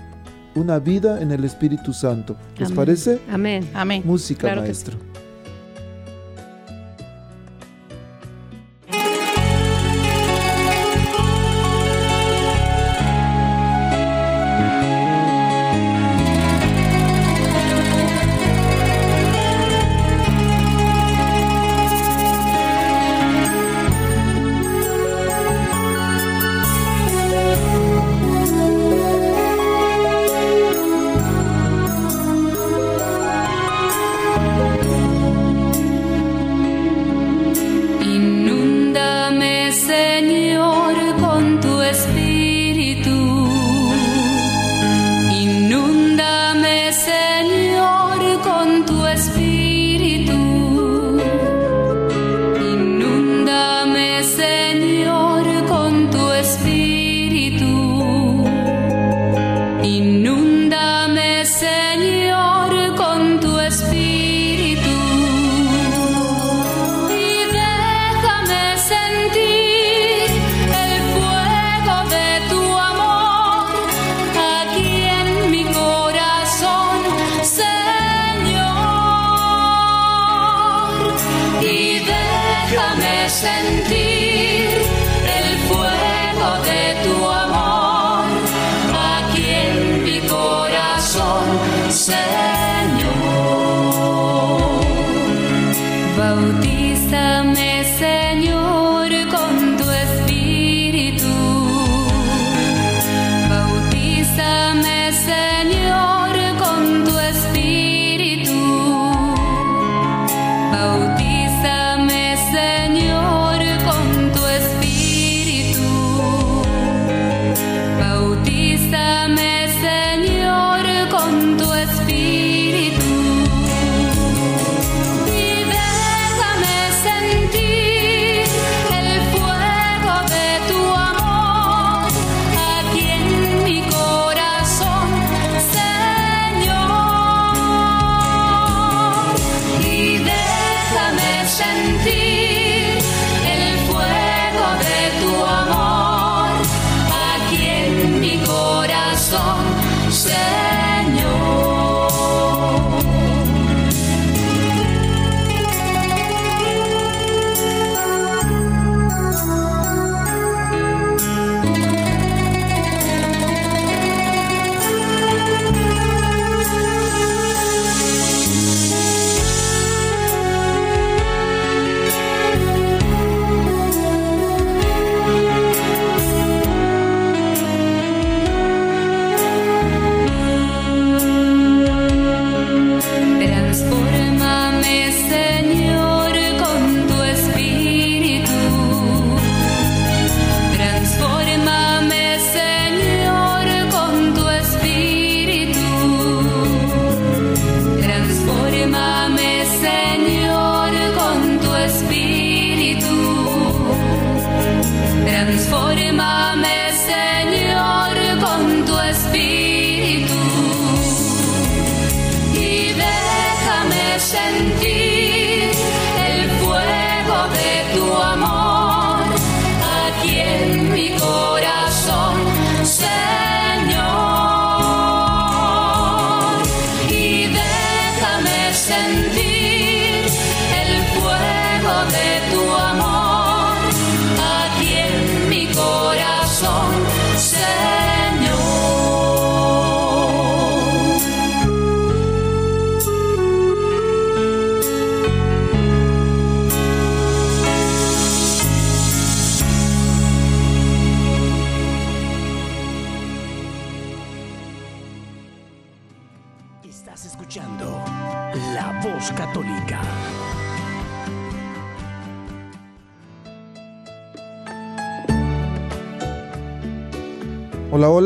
una 0.57 0.79
vida 0.79 1.21
en 1.21 1.31
el 1.31 1.43
Espíritu 1.43 1.93
Santo. 1.93 2.35
¿Les 2.57 2.67
Amén. 2.67 2.75
parece? 2.75 3.19
Amén. 3.29 3.69
Amén. 3.73 4.01
Música, 4.05 4.41
Claro 4.41 4.63
que 4.63 4.73
sí. 4.73 4.85
maestro. 4.91 5.16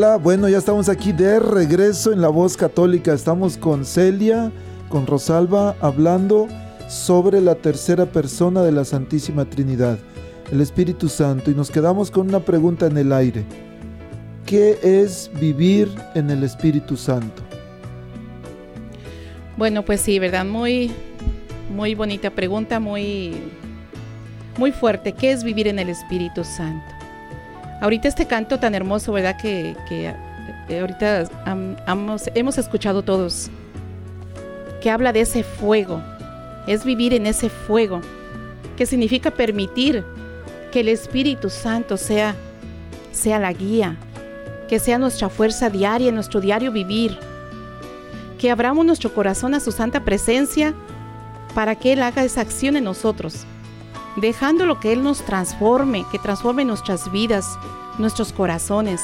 Bueno, 0.01 0.49
ya 0.49 0.57
estamos 0.57 0.89
aquí 0.89 1.11
de 1.11 1.39
regreso 1.39 2.11
en 2.11 2.21
La 2.21 2.29
Voz 2.29 2.57
Católica. 2.57 3.13
Estamos 3.13 3.55
con 3.55 3.85
Celia, 3.85 4.51
con 4.89 5.05
Rosalba, 5.05 5.75
hablando 5.79 6.47
sobre 6.89 7.39
la 7.39 7.53
tercera 7.53 8.07
persona 8.07 8.63
de 8.63 8.71
la 8.71 8.83
Santísima 8.83 9.45
Trinidad, 9.45 9.99
el 10.51 10.59
Espíritu 10.59 11.07
Santo. 11.07 11.51
Y 11.51 11.53
nos 11.53 11.69
quedamos 11.69 12.09
con 12.09 12.29
una 12.29 12.39
pregunta 12.39 12.87
en 12.87 12.97
el 12.97 13.13
aire. 13.13 13.45
¿Qué 14.47 14.79
es 14.81 15.29
vivir 15.39 15.93
en 16.15 16.31
el 16.31 16.43
Espíritu 16.43 16.97
Santo? 16.97 17.43
Bueno, 19.55 19.85
pues 19.85 20.01
sí, 20.01 20.17
¿verdad? 20.17 20.45
Muy, 20.45 20.89
muy 21.75 21.93
bonita 21.93 22.31
pregunta, 22.31 22.79
muy, 22.79 23.35
muy 24.57 24.71
fuerte. 24.71 25.11
¿Qué 25.11 25.31
es 25.31 25.43
vivir 25.43 25.67
en 25.67 25.77
el 25.77 25.89
Espíritu 25.89 26.43
Santo? 26.43 27.00
Ahorita 27.81 28.07
este 28.07 28.27
canto 28.27 28.59
tan 28.59 28.73
hermoso, 28.75 29.11
¿verdad? 29.11 29.37
Que, 29.37 29.75
que, 29.89 30.13
eh, 30.69 30.79
ahorita 30.79 31.25
hemos, 31.87 32.29
hemos 32.33 32.57
escuchado 32.57 33.01
todos, 33.01 33.49
que 34.81 34.89
habla 34.89 35.11
de 35.11 35.21
ese 35.21 35.43
fuego. 35.43 36.01
Es 36.67 36.85
vivir 36.85 37.13
en 37.13 37.25
ese 37.25 37.49
fuego, 37.49 37.99
que 38.77 38.85
significa 38.85 39.31
permitir 39.31 40.05
que 40.71 40.79
el 40.79 40.87
Espíritu 40.87 41.49
Santo 41.49 41.97
sea, 41.97 42.35
sea 43.11 43.39
la 43.39 43.51
guía, 43.51 43.97
que 44.69 44.79
sea 44.79 44.97
nuestra 44.97 45.27
fuerza 45.27 45.69
diaria, 45.69 46.11
nuestro 46.11 46.39
diario 46.39 46.71
vivir 46.71 47.17
que 48.41 48.49
abramos 48.49 48.83
nuestro 48.83 49.13
corazón 49.13 49.53
a 49.53 49.59
su 49.59 49.71
santa 49.71 50.03
presencia 50.03 50.73
para 51.53 51.75
que 51.75 51.93
Él 51.93 52.01
haga 52.01 52.23
esa 52.23 52.41
acción 52.41 52.75
en 52.75 52.85
nosotros, 52.85 53.45
dejando 54.15 54.65
lo 54.65 54.79
que 54.79 54.91
Él 54.91 55.03
nos 55.03 55.21
transforme, 55.21 56.05
que 56.11 56.19
transforme 56.19 56.65
nuestras 56.65 57.11
vidas, 57.11 57.57
nuestros 57.97 58.33
corazones, 58.33 59.01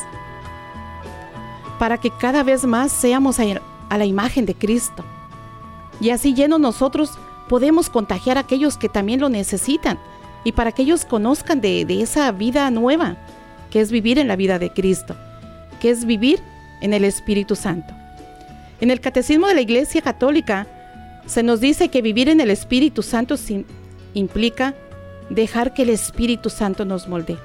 para 1.80 1.98
que 1.98 2.10
cada 2.10 2.43
vez 2.43 2.65
más 2.65 2.91
seamos 2.91 3.39
a, 3.39 3.98
la 3.98 4.06
imagen 4.06 4.46
de 4.46 4.56
Cristo. 4.56 5.04
Y 6.00 6.10
así 6.10 6.34
llenos 6.34 6.60
nosotros 6.60 7.12
podemos 7.48 7.89
contagiar 7.89 8.38
a 8.38 8.41
aquellos 8.41 8.78
que 8.78 8.89
también 8.89 9.22
lo 9.22 9.30
necesitan 9.30 10.00
y 10.43 10.52
para 10.52 10.72
que 10.72 10.84
ellos 10.84 11.06
conozcan 11.06 11.62
de, 11.62 11.86
esa 12.02 12.32
vida 12.32 12.70
nueva, 12.72 13.17
que 13.72 13.82
es 13.82 13.91
vivir 13.91 14.20
en 14.20 14.28
la 14.28 14.36
vida 14.36 14.60
de 14.60 14.72
Cristo, 14.72 15.15
que 15.80 15.89
es 15.89 16.06
vivir 16.06 16.41
en 16.82 16.93
el 16.93 17.04
Espíritu 17.04 17.56
Santo. 17.56 17.93
En 18.80 18.91
el 18.91 19.02
Catecismo 19.02 19.48
de 19.48 19.56
la 19.56 19.62
Iglesia 19.62 20.02
Católica 20.02 20.67
se 21.26 21.43
nos 21.43 21.60
dice 21.60 21.89
que 21.89 22.02
vivir 22.02 22.30
en 22.30 22.39
el 22.39 22.52
Espíritu 22.52 23.02
Santo 23.02 23.36
implica 24.13 24.76
dejar 25.30 25.74
que 25.74 25.84
el 25.84 25.90
Espíritu 25.90 26.50
Santo 26.50 26.86
nos 26.86 27.08
moldee, 27.08 27.38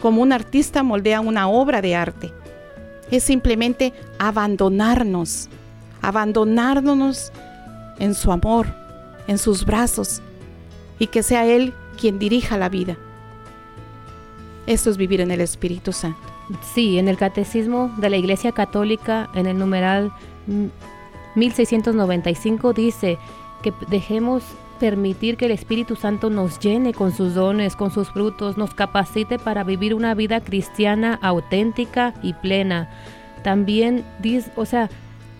como 0.00 0.22
un 0.22 0.32
artista 0.32 0.82
moldea 0.82 1.20
una 1.20 1.48
obra 1.48 1.80
de 1.82 1.94
arte. 1.94 2.32
Es 3.10 3.24
simplemente 3.24 3.92
abandonarnos, 4.18 5.48
abandonarnos 6.02 7.32
en 7.98 8.14
su 8.14 8.32
amor, 8.32 8.66
en 9.26 9.38
sus 9.38 9.64
brazos, 9.64 10.22
y 10.98 11.06
que 11.06 11.22
sea 11.22 11.46
Él 11.46 11.72
quien 11.98 12.18
dirija 12.18 12.56
la 12.58 12.68
vida. 12.68 12.96
Esto 14.66 14.90
es 14.90 14.96
vivir 14.96 15.20
en 15.20 15.30
el 15.30 15.40
Espíritu 15.40 15.92
Santo. 15.92 16.18
Sí, 16.74 16.98
en 16.98 17.08
el 17.08 17.16
Catecismo 17.16 17.92
de 17.98 18.10
la 18.10 18.16
Iglesia 18.16 18.52
Católica, 18.52 19.28
en 19.34 19.46
el 19.46 19.58
numeral 19.58 20.12
mm, 20.46 20.66
1695, 21.36 22.72
dice 22.72 23.18
que 23.62 23.72
dejemos 23.88 24.42
permitir 24.80 25.36
que 25.36 25.44
el 25.44 25.52
Espíritu 25.52 25.94
Santo 25.94 26.30
nos 26.30 26.58
llene 26.58 26.92
con 26.92 27.12
sus 27.12 27.34
dones, 27.34 27.76
con 27.76 27.92
sus 27.92 28.08
frutos, 28.08 28.56
nos 28.56 28.74
capacite 28.74 29.38
para 29.38 29.62
vivir 29.62 29.94
una 29.94 30.14
vida 30.14 30.40
cristiana 30.40 31.18
auténtica 31.22 32.14
y 32.22 32.32
plena. 32.32 32.90
También, 33.44 34.04
o 34.56 34.64
sea, 34.64 34.90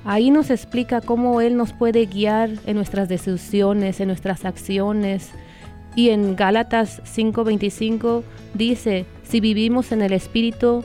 ahí 0.04 0.30
nos 0.30 0.50
explica 0.50 1.00
cómo 1.00 1.40
Él 1.40 1.56
nos 1.56 1.72
puede 1.72 2.06
guiar 2.06 2.50
en 2.66 2.76
nuestras 2.76 3.08
decisiones, 3.08 3.98
en 3.98 4.08
nuestras 4.08 4.44
acciones. 4.44 5.30
Y 5.96 6.10
en 6.10 6.36
Gálatas 6.36 7.02
5:25 7.04 8.22
dice, 8.54 9.06
si 9.24 9.40
vivimos 9.40 9.90
en 9.90 10.02
el 10.02 10.12
Espíritu, 10.12 10.84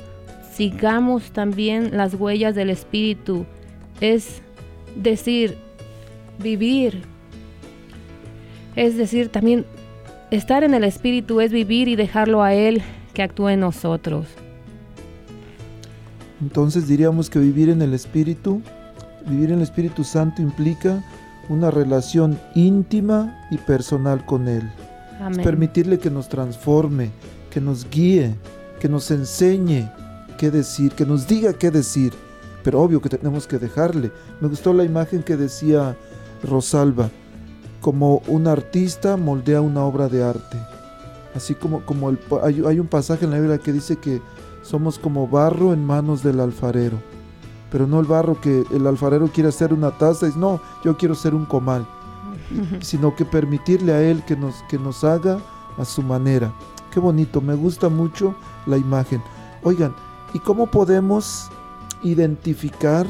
sigamos 0.54 1.32
también 1.32 1.96
las 1.96 2.16
huellas 2.16 2.56
del 2.56 2.70
Espíritu. 2.70 3.46
Es 4.02 4.42
decir, 4.96 5.58
vivir. 6.40 7.15
Es 8.76 8.98
decir, 8.98 9.30
también 9.30 9.66
estar 10.32 10.64
en 10.64 10.74
el 10.74 10.84
Espíritu 10.84 11.40
es 11.42 11.52
vivir 11.52 11.88
y 11.88 11.96
dejarlo 11.96 12.44
a 12.44 12.54
Él 12.54 12.82
que 13.14 13.24
actúe 13.24 13.50
en 13.50 13.62
nosotros. 13.62 14.28
Entonces 16.42 16.88
diríamos 16.88 17.30
que 17.30 17.40
vivir 17.40 17.70
en 17.70 17.82
el 17.82 17.94
Espíritu, 17.94 18.62
vivir 19.26 19.52
en 19.52 19.58
el 19.58 19.64
Espíritu 19.64 20.04
Santo 20.04 20.42
implica 20.42 21.04
una 21.48 21.72
relación 21.72 22.40
íntima 22.56 23.48
y 23.52 23.58
personal 23.58 24.26
con 24.26 24.48
Él. 24.48 24.64
permitirle 25.44 25.98
que 25.98 26.12
nos 26.12 26.28
transforme, 26.28 27.10
que 27.50 27.62
nos 27.62 27.90
guíe, 27.90 28.36
que 28.82 28.90
nos 28.90 29.10
enseñe 29.12 29.90
qué 30.38 30.52
decir, 30.52 30.92
que 30.92 31.06
nos 31.06 31.26
diga 31.26 31.54
qué 31.54 31.72
decir. 31.72 32.14
Pero 32.64 32.82
obvio 32.82 33.00
que 33.00 33.10
tenemos 33.10 33.48
que 33.48 33.58
dejarle. 33.58 34.12
Me 34.42 34.50
gustó 34.50 34.74
la 34.74 34.84
imagen 34.84 35.24
que 35.24 35.38
decía 35.38 35.96
Rosalba, 36.44 37.10
como 37.86 38.24
un 38.26 38.48
artista 38.48 39.16
moldea 39.16 39.62
una 39.62 39.84
obra 39.84 40.10
de 40.10 40.24
arte. 40.24 40.58
Así 41.36 41.54
como, 41.54 41.86
como 41.86 42.10
el, 42.10 42.18
hay, 42.42 42.64
hay 42.66 42.80
un 42.80 42.88
pasaje 42.88 43.26
en 43.26 43.32
la 43.32 43.38
Biblia 43.38 43.60
que 43.60 43.72
dice 43.72 43.98
que 43.98 44.24
somos 44.64 44.98
como 44.98 45.28
barro 45.28 45.72
en 45.72 45.86
manos 45.86 46.24
del 46.24 46.40
alfarero. 46.40 46.98
Pero 47.72 47.86
no 47.86 48.00
el 48.00 48.08
barro 48.08 48.42
que 48.42 48.64
el 48.74 48.88
alfarero 48.88 49.28
quiere 49.28 49.50
hacer 49.50 49.72
una 49.72 49.92
taza 49.92 50.26
y 50.26 50.30
dice, 50.30 50.40
no, 50.40 50.60
yo 50.84 50.98
quiero 50.98 51.14
ser 51.14 51.36
un 51.36 51.46
comal. 51.46 51.86
sino 52.82 53.16
que 53.16 53.24
permitirle 53.24 53.94
a 53.94 54.02
él 54.02 54.24
que 54.26 54.36
nos, 54.36 54.56
que 54.68 54.80
nos 54.80 55.04
haga 55.04 55.38
a 55.78 55.86
su 55.86 56.02
manera. 56.02 56.52
Qué 56.92 57.00
bonito, 57.00 57.40
me 57.40 57.54
gusta 57.54 57.88
mucho 57.88 58.34
la 58.66 58.78
imagen. 58.78 59.22
Oigan, 59.62 59.94
¿y 60.34 60.40
cómo 60.40 60.66
podemos 60.66 61.52
identificar 62.02 63.06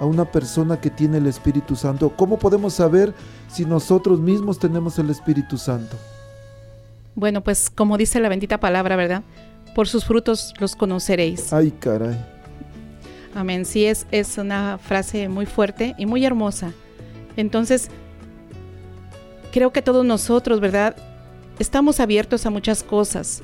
a 0.00 0.06
una 0.06 0.24
persona 0.24 0.80
que 0.80 0.90
tiene 0.90 1.18
el 1.18 1.28
Espíritu 1.28 1.76
Santo? 1.76 2.12
¿Cómo 2.16 2.36
podemos 2.36 2.74
saber 2.74 3.14
si 3.52 3.64
nosotros 3.64 4.20
mismos 4.20 4.58
tenemos 4.58 4.98
el 4.98 5.10
Espíritu 5.10 5.58
Santo? 5.58 5.96
Bueno, 7.14 7.42
pues 7.42 7.70
como 7.70 7.98
dice 7.98 8.20
la 8.20 8.28
bendita 8.28 8.58
palabra, 8.58 8.96
¿verdad? 8.96 9.22
Por 9.74 9.88
sus 9.88 10.04
frutos 10.04 10.54
los 10.58 10.74
conoceréis. 10.74 11.52
Ay, 11.52 11.70
caray. 11.70 12.16
Amén. 13.34 13.64
Sí, 13.64 13.84
es, 13.84 14.06
es 14.10 14.38
una 14.38 14.78
frase 14.78 15.28
muy 15.28 15.46
fuerte 15.46 15.94
y 15.98 16.06
muy 16.06 16.24
hermosa. 16.24 16.72
Entonces, 17.36 17.88
creo 19.52 19.72
que 19.72 19.82
todos 19.82 20.04
nosotros, 20.04 20.60
¿verdad? 20.60 20.96
Estamos 21.58 22.00
abiertos 22.00 22.46
a 22.46 22.50
muchas 22.50 22.82
cosas. 22.82 23.42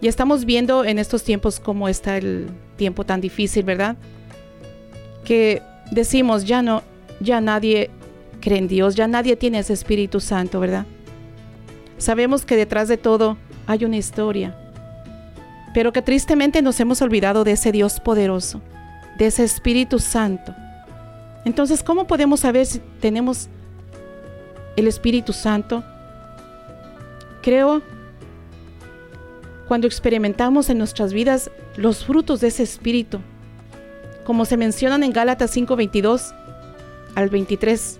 Y 0.00 0.08
estamos 0.08 0.44
viendo 0.44 0.84
en 0.84 0.98
estos 0.98 1.22
tiempos 1.22 1.60
cómo 1.60 1.88
está 1.88 2.16
el 2.16 2.48
tiempo 2.76 3.04
tan 3.04 3.20
difícil, 3.20 3.64
¿verdad? 3.64 3.96
Que 5.24 5.62
decimos, 5.90 6.44
ya 6.44 6.60
no, 6.60 6.82
ya 7.20 7.40
nadie 7.40 7.90
cree 8.42 8.58
en 8.58 8.68
Dios, 8.68 8.94
ya 8.94 9.08
nadie 9.08 9.36
tiene 9.36 9.60
ese 9.60 9.72
Espíritu 9.72 10.20
Santo, 10.20 10.60
¿verdad? 10.60 10.84
Sabemos 11.96 12.44
que 12.44 12.56
detrás 12.56 12.88
de 12.88 12.98
todo 12.98 13.38
hay 13.66 13.86
una 13.86 13.96
historia, 13.96 14.54
pero 15.72 15.94
que 15.94 16.02
tristemente 16.02 16.60
nos 16.60 16.78
hemos 16.80 17.00
olvidado 17.00 17.44
de 17.44 17.52
ese 17.52 17.72
Dios 17.72 18.00
poderoso, 18.00 18.60
de 19.16 19.26
ese 19.28 19.44
Espíritu 19.44 19.98
Santo. 19.98 20.54
Entonces, 21.46 21.82
¿cómo 21.82 22.06
podemos 22.06 22.40
saber 22.40 22.66
si 22.66 22.80
tenemos 23.00 23.48
el 24.76 24.86
Espíritu 24.86 25.32
Santo? 25.32 25.82
Creo 27.40 27.82
cuando 29.66 29.86
experimentamos 29.86 30.68
en 30.68 30.78
nuestras 30.78 31.12
vidas 31.12 31.50
los 31.76 32.04
frutos 32.04 32.40
de 32.40 32.48
ese 32.48 32.62
Espíritu, 32.62 33.20
como 34.24 34.44
se 34.44 34.56
mencionan 34.56 35.02
en 35.02 35.12
Gálatas 35.12 35.50
5:22 35.56 36.34
al 37.14 37.30
23. 37.30 37.98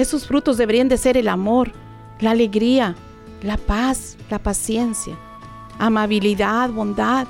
Esos 0.00 0.26
frutos 0.26 0.56
deberían 0.56 0.88
de 0.88 0.96
ser 0.96 1.18
el 1.18 1.28
amor, 1.28 1.72
la 2.20 2.30
alegría, 2.30 2.94
la 3.42 3.58
paz, 3.58 4.16
la 4.30 4.38
paciencia, 4.38 5.14
amabilidad, 5.78 6.70
bondad, 6.70 7.26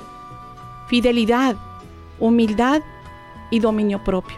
fidelidad, 0.87 1.57
humildad 2.17 2.81
y 3.49 3.59
dominio 3.59 4.01
propio. 4.01 4.37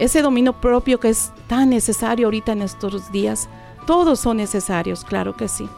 Ese 0.00 0.20
dominio 0.20 0.52
propio 0.52 0.98
que 0.98 1.10
es 1.10 1.30
tan 1.46 1.70
necesario 1.70 2.26
ahorita 2.26 2.50
en 2.50 2.62
estos 2.62 3.12
días, 3.12 3.48
todos 3.86 4.18
son 4.18 4.38
necesarios, 4.38 5.04
claro 5.04 5.36
que 5.36 5.46
sí. 5.46 5.68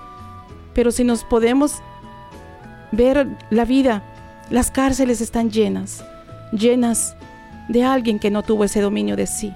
Pero 0.72 0.90
si 0.90 1.04
nos 1.04 1.24
podemos 1.24 1.82
ver 2.90 3.36
la 3.50 3.66
vida, 3.66 4.02
las 4.48 4.70
cárceles 4.70 5.20
están 5.20 5.50
llenas, 5.50 6.02
llenas 6.52 7.16
de 7.68 7.84
alguien 7.84 8.18
que 8.18 8.30
no 8.30 8.42
tuvo 8.42 8.64
ese 8.64 8.80
dominio 8.80 9.14
de 9.14 9.26
sí. 9.26 9.52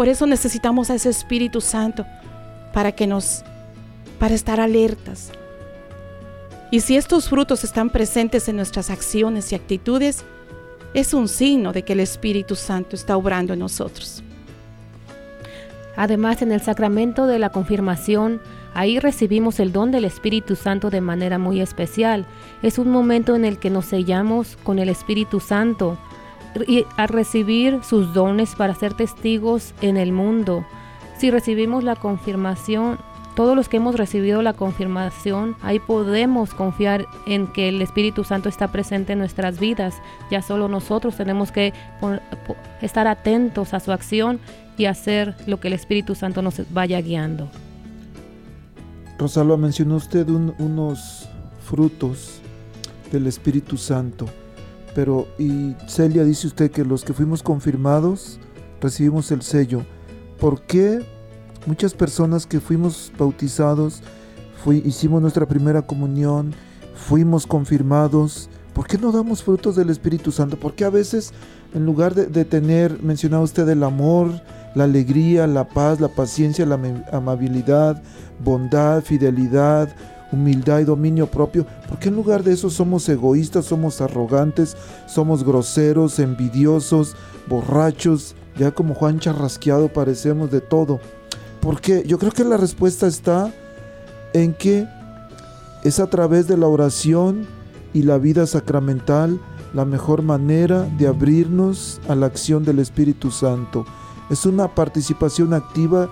Por 0.00 0.08
eso 0.08 0.26
necesitamos 0.26 0.88
a 0.88 0.94
ese 0.94 1.10
Espíritu 1.10 1.60
Santo 1.60 2.06
para 2.72 2.92
que 2.92 3.06
nos 3.06 3.44
para 4.18 4.34
estar 4.34 4.58
alertas. 4.58 5.30
Y 6.70 6.80
si 6.80 6.96
estos 6.96 7.28
frutos 7.28 7.64
están 7.64 7.90
presentes 7.90 8.48
en 8.48 8.56
nuestras 8.56 8.88
acciones 8.88 9.52
y 9.52 9.56
actitudes, 9.56 10.24
es 10.94 11.12
un 11.12 11.28
signo 11.28 11.74
de 11.74 11.82
que 11.82 11.92
el 11.92 12.00
Espíritu 12.00 12.56
Santo 12.56 12.96
está 12.96 13.14
obrando 13.14 13.52
en 13.52 13.58
nosotros. 13.58 14.22
Además, 15.96 16.40
en 16.40 16.52
el 16.52 16.62
sacramento 16.62 17.26
de 17.26 17.38
la 17.38 17.50
confirmación, 17.50 18.40
ahí 18.72 19.00
recibimos 19.00 19.60
el 19.60 19.70
don 19.70 19.90
del 19.90 20.06
Espíritu 20.06 20.56
Santo 20.56 20.88
de 20.88 21.02
manera 21.02 21.36
muy 21.36 21.60
especial. 21.60 22.24
Es 22.62 22.78
un 22.78 22.88
momento 22.88 23.36
en 23.36 23.44
el 23.44 23.58
que 23.58 23.68
nos 23.68 23.84
sellamos 23.84 24.56
con 24.64 24.78
el 24.78 24.88
Espíritu 24.88 25.40
Santo 25.40 25.98
a 26.96 27.06
recibir 27.06 27.80
sus 27.82 28.12
dones 28.12 28.54
para 28.54 28.74
ser 28.74 28.94
testigos 28.94 29.74
en 29.80 29.96
el 29.96 30.12
mundo. 30.12 30.64
Si 31.18 31.30
recibimos 31.30 31.84
la 31.84 31.96
confirmación, 31.96 32.98
todos 33.36 33.54
los 33.54 33.68
que 33.68 33.76
hemos 33.76 33.94
recibido 33.94 34.42
la 34.42 34.52
confirmación, 34.52 35.56
ahí 35.62 35.78
podemos 35.78 36.52
confiar 36.52 37.06
en 37.26 37.46
que 37.46 37.68
el 37.68 37.80
Espíritu 37.80 38.24
Santo 38.24 38.48
está 38.48 38.68
presente 38.68 39.12
en 39.12 39.18
nuestras 39.18 39.60
vidas. 39.60 39.94
Ya 40.30 40.42
solo 40.42 40.68
nosotros 40.68 41.16
tenemos 41.16 41.52
que 41.52 41.72
estar 42.82 43.06
atentos 43.06 43.72
a 43.72 43.80
su 43.80 43.92
acción 43.92 44.40
y 44.76 44.86
hacer 44.86 45.36
lo 45.46 45.60
que 45.60 45.68
el 45.68 45.74
Espíritu 45.74 46.14
Santo 46.14 46.42
nos 46.42 46.60
vaya 46.72 47.00
guiando. 47.00 47.48
Rosalba, 49.18 49.56
mencionó 49.56 49.96
usted 49.96 50.26
unos 50.28 51.28
frutos 51.62 52.40
del 53.12 53.26
Espíritu 53.26 53.76
Santo, 53.76 54.26
pero 54.94 55.26
y 55.38 55.74
Celia 55.86 56.24
dice 56.24 56.46
usted 56.46 56.70
que 56.70 56.84
los 56.84 57.04
que 57.04 57.12
fuimos 57.12 57.42
confirmados 57.42 58.38
recibimos 58.80 59.30
el 59.30 59.42
sello. 59.42 59.84
¿Por 60.38 60.62
qué 60.62 61.00
muchas 61.66 61.94
personas 61.94 62.46
que 62.46 62.60
fuimos 62.60 63.12
bautizados, 63.18 64.02
hicimos 64.84 65.20
nuestra 65.20 65.46
primera 65.46 65.82
comunión, 65.82 66.54
fuimos 66.94 67.46
confirmados, 67.46 68.48
¿por 68.74 68.86
qué 68.86 68.98
no 68.98 69.12
damos 69.12 69.42
frutos 69.42 69.76
del 69.76 69.90
Espíritu 69.90 70.32
Santo? 70.32 70.58
Porque 70.58 70.84
a 70.84 70.90
veces, 70.90 71.32
en 71.74 71.84
lugar 71.86 72.14
de, 72.14 72.44
tener, 72.44 73.02
mencionaba 73.02 73.42
usted 73.42 73.68
el 73.68 73.82
amor, 73.82 74.30
la 74.74 74.84
alegría, 74.84 75.46
la 75.46 75.68
paz, 75.68 76.00
la 76.00 76.08
paciencia, 76.08 76.66
la 76.66 76.78
amabilidad, 77.12 78.02
bondad, 78.42 79.02
fidelidad, 79.02 79.94
humildad 80.32 80.80
y 80.80 80.84
dominio 80.84 81.26
propio, 81.26 81.66
¿por 81.88 81.98
qué 81.98 82.08
en 82.08 82.16
lugar 82.16 82.42
de 82.42 82.52
eso 82.52 82.70
somos 82.70 83.08
egoístas, 83.08 83.64
somos 83.66 84.00
arrogantes, 84.00 84.76
somos 85.06 85.44
groseros, 85.44 86.18
envidiosos, 86.18 87.16
borrachos, 87.48 88.34
ya 88.58 88.70
como 88.70 88.94
Juan 88.94 89.18
Charrasqueado 89.18 89.88
parecemos 89.88 90.50
de 90.50 90.60
todo? 90.60 91.00
Porque 91.60 92.04
yo 92.06 92.18
creo 92.18 92.32
que 92.32 92.44
la 92.44 92.56
respuesta 92.56 93.06
está 93.06 93.52
en 94.32 94.54
que 94.54 94.86
es 95.84 95.98
a 95.98 96.08
través 96.08 96.46
de 96.46 96.56
la 96.56 96.66
oración 96.66 97.46
y 97.92 98.02
la 98.02 98.18
vida 98.18 98.46
sacramental 98.46 99.40
la 99.72 99.84
mejor 99.84 100.22
manera 100.22 100.82
de 100.98 101.06
abrirnos 101.06 102.00
a 102.08 102.14
la 102.14 102.26
acción 102.26 102.64
del 102.64 102.78
Espíritu 102.78 103.30
Santo. 103.30 103.84
Es 104.28 104.46
una 104.46 104.74
participación 104.74 105.54
activa 105.54 106.08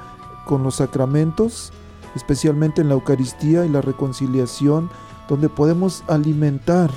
con 0.46 0.62
los 0.62 0.76
sacramentos, 0.76 1.72
especialmente 2.14 2.80
en 2.80 2.88
la 2.88 2.94
Eucaristía 2.94 3.64
y 3.64 3.68
la 3.68 3.80
reconciliación, 3.80 4.90
donde 5.28 5.48
podemos 5.48 6.04
alimentar 6.08 6.90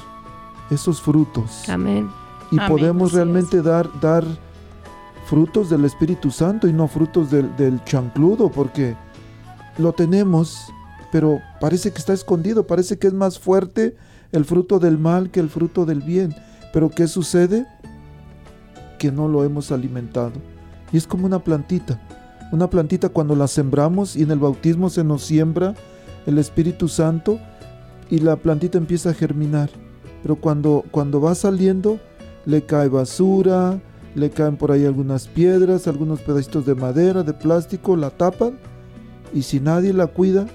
esos 0.70 1.02
frutos. 1.02 1.68
Amén. 1.70 2.10
Y 2.50 2.60
podemos 2.68 3.14
realmente 3.14 3.62
dar, 3.62 3.90
dar 4.02 4.26
frutos 5.32 5.70
del 5.70 5.86
Espíritu 5.86 6.32
Santo 6.32 6.68
y 6.68 6.74
no 6.74 6.88
frutos 6.88 7.32
del, 7.32 7.82
chancludo, 7.86 8.50
porque 8.50 8.98
lo 9.78 9.94
tenemos, 9.94 10.72
pero 11.12 11.40
parece 11.62 11.92
que 11.92 12.00
está 12.00 12.14
escondido, 12.14 12.68
parece 12.68 12.98
que 12.98 13.08
es 13.08 13.14
más 13.14 13.40
fuerte 13.40 13.96
el 14.34 14.44
fruto 14.46 14.80
del 14.80 14.98
mal 14.98 15.32
que 15.32 15.40
el 15.40 15.50
fruto 15.50 15.86
del 15.86 16.02
bien. 16.02 16.36
Pero 16.74 16.90
¿qué 16.90 17.08
sucede? 17.08 17.66
Que 19.00 19.12
no 19.12 19.28
lo 19.28 19.44
hemos 19.44 19.72
alimentado. 19.72 20.34
Y 20.92 20.98
es 20.98 21.08
como 21.08 21.26
una 21.26 21.40
plantita. 21.40 22.02
Una 22.52 22.70
plantita 22.70 23.10
cuando 23.10 23.36
la 23.36 23.48
sembramos 23.48 24.16
y 24.16 24.24
en 24.24 24.32
el 24.32 24.40
bautismo 24.40 24.90
se 24.90 25.04
nos 25.04 25.24
siembra 25.24 25.74
el 26.26 26.38
Espíritu 26.38 26.88
Santo 26.88 27.40
y 28.10 28.20
la 28.20 28.36
plantita 28.36 28.78
empieza 28.78 29.12
a 29.12 29.14
germinar. 29.14 29.70
Pero 30.22 30.36
cuando, 30.36 30.84
cuando 30.92 31.22
va 31.22 31.34
saliendo, 31.34 32.00
le 32.46 32.64
cae 32.64 32.90
basura, 32.90 33.80
le 34.16 34.30
caen 34.30 34.58
por 34.58 34.72
ahí 34.72 34.86
algunas 34.86 35.28
piedras, 35.28 35.88
algunos 35.88 36.20
pedacitos 36.22 36.66
de 36.66 36.76
madera, 36.76 37.24
de 37.24 37.34
plástico, 37.34 37.96
la 37.96 38.10
tapan 38.10 38.58
y 39.34 39.44
si 39.44 39.62
nadie 39.62 39.94
la 39.94 40.08
cuida, 40.08 40.46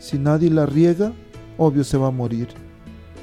si 0.00 0.18
nadie 0.18 0.50
la 0.50 0.66
riega, 0.66 1.12
obvio 1.56 1.84
se 1.84 1.96
va 1.96 2.08
a 2.08 2.10
morir. 2.10 2.48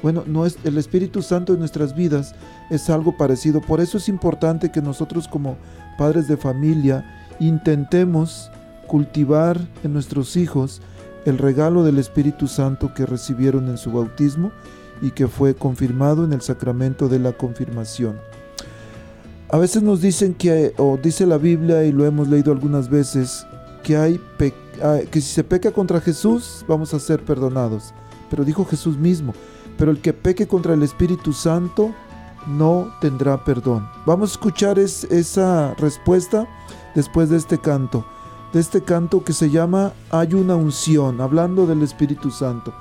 Bueno, 0.02 0.24
no 0.26 0.46
es, 0.46 0.58
el 0.64 0.78
Espíritu 0.78 1.22
Santo 1.22 1.52
en 1.52 1.60
nuestras 1.60 1.94
vidas 1.94 2.34
es 2.70 2.88
algo 2.90 3.16
parecido. 3.16 3.60
Por 3.60 3.80
eso 3.80 3.98
es 3.98 4.08
importante 4.08 4.72
que 4.72 4.82
nosotros 4.82 5.28
como 5.28 5.56
padres 5.96 6.26
de 6.26 6.36
familia 6.36 7.21
intentemos 7.48 8.50
cultivar 8.86 9.58
en 9.84 9.92
nuestros 9.92 10.36
hijos 10.36 10.82
el 11.24 11.38
regalo 11.38 11.84
del 11.84 11.98
Espíritu 11.98 12.48
Santo 12.48 12.94
que 12.94 13.06
recibieron 13.06 13.68
en 13.68 13.78
su 13.78 13.92
bautismo 13.92 14.52
y 15.00 15.10
que 15.10 15.28
fue 15.28 15.54
confirmado 15.54 16.24
en 16.24 16.32
el 16.32 16.42
sacramento 16.42 17.08
de 17.08 17.18
la 17.18 17.32
confirmación. 17.32 18.16
A 19.50 19.58
veces 19.58 19.82
nos 19.82 20.00
dicen 20.00 20.34
que, 20.34 20.72
o 20.78 20.98
dice 21.02 21.26
la 21.26 21.38
Biblia 21.38 21.84
y 21.84 21.92
lo 21.92 22.06
hemos 22.06 22.28
leído 22.28 22.52
algunas 22.52 22.88
veces, 22.88 23.46
que 23.82 23.96
hay 23.96 24.20
que 25.10 25.20
si 25.20 25.28
se 25.28 25.44
peca 25.44 25.70
contra 25.70 26.00
Jesús 26.00 26.64
vamos 26.66 26.94
a 26.94 27.00
ser 27.00 27.24
perdonados. 27.24 27.92
Pero 28.30 28.44
dijo 28.44 28.64
Jesús 28.64 28.96
mismo, 28.96 29.34
pero 29.76 29.90
el 29.90 30.00
que 30.00 30.12
peque 30.12 30.46
contra 30.46 30.74
el 30.74 30.82
Espíritu 30.82 31.32
Santo 31.32 31.94
no 32.46 32.92
tendrá 33.00 33.44
perdón. 33.44 33.88
Vamos 34.06 34.30
a 34.30 34.32
escuchar 34.32 34.78
es, 34.78 35.04
esa 35.04 35.74
respuesta 35.74 36.46
después 36.94 37.30
de 37.30 37.36
este 37.36 37.58
canto, 37.58 38.04
de 38.52 38.60
este 38.60 38.82
canto 38.82 39.24
que 39.24 39.32
se 39.32 39.50
llama 39.50 39.92
Hay 40.10 40.34
una 40.34 40.56
unción, 40.56 41.20
hablando 41.20 41.66
del 41.66 41.82
Espíritu 41.82 42.30
Santo. 42.30 42.72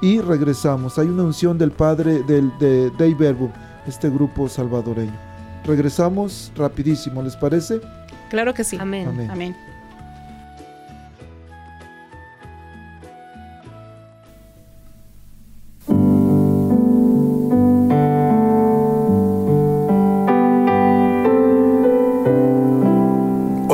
Y 0.00 0.20
regresamos, 0.20 0.98
hay 0.98 1.08
una 1.08 1.22
unción 1.22 1.56
del 1.58 1.70
Padre 1.70 2.22
del, 2.22 2.56
de 2.58 2.90
Dei 2.90 3.14
Verbum, 3.14 3.50
este 3.86 4.10
grupo 4.10 4.48
salvadoreño. 4.48 5.18
Regresamos 5.64 6.52
rapidísimo, 6.54 7.22
¿les 7.22 7.34
parece? 7.36 7.80
Claro 8.28 8.54
que 8.54 8.62
sí. 8.62 8.76
Amén. 8.78 9.08
Amén. 9.08 9.30
Amén. 9.30 9.56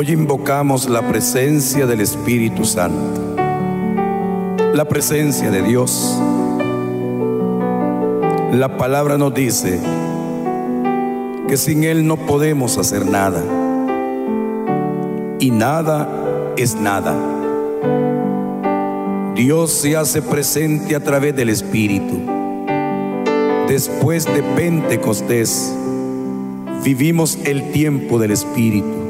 Hoy 0.03 0.11
invocamos 0.11 0.89
la 0.89 1.01
presencia 1.09 1.87
del 1.87 2.01
Espíritu 2.01 2.65
Santo, 2.65 3.37
la 4.75 4.85
presencia 4.85 5.49
de 5.49 5.63
Dios. 5.63 6.19
La 8.51 8.77
palabra 8.77 9.17
nos 9.17 9.33
dice 9.33 9.79
que 11.47 11.57
sin 11.57 11.85
Él 11.85 12.05
no 12.05 12.17
podemos 12.17 12.79
hacer 12.79 13.07
nada. 13.07 13.45
Y 15.39 15.53
nada 15.53 16.09
es 16.57 16.75
nada. 16.75 17.15
Dios 19.37 19.71
se 19.71 19.97
hace 19.97 20.21
presente 20.21 20.97
a 20.97 21.01
través 21.01 21.37
del 21.37 21.49
Espíritu. 21.49 22.19
Después 23.69 24.25
de 24.25 24.43
Pentecostés, 24.57 25.73
vivimos 26.83 27.39
el 27.45 27.71
tiempo 27.71 28.19
del 28.19 28.33
Espíritu. 28.33 29.02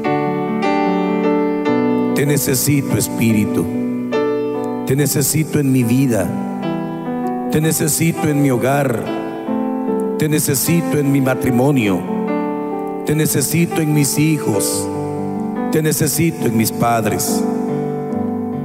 Te 2.15 2.27
necesito, 2.27 2.95
Espíritu. 2.95 3.65
Te 4.85 4.95
necesito 4.95 5.59
en 5.59 5.71
mi 5.71 5.83
vida. 5.83 6.29
Te 7.51 7.59
necesito 7.59 8.27
en 8.27 8.39
mi 8.39 8.51
hogar. 8.51 9.03
Te 10.19 10.29
necesito 10.29 10.99
en 10.99 11.11
mi 11.11 11.21
matrimonio. 11.21 11.99
Te 13.07 13.15
necesito 13.15 13.81
en 13.81 13.95
mis 13.95 14.19
hijos. 14.19 14.87
Te 15.71 15.81
necesito 15.81 16.45
en 16.45 16.55
mis 16.55 16.71
padres. 16.71 17.43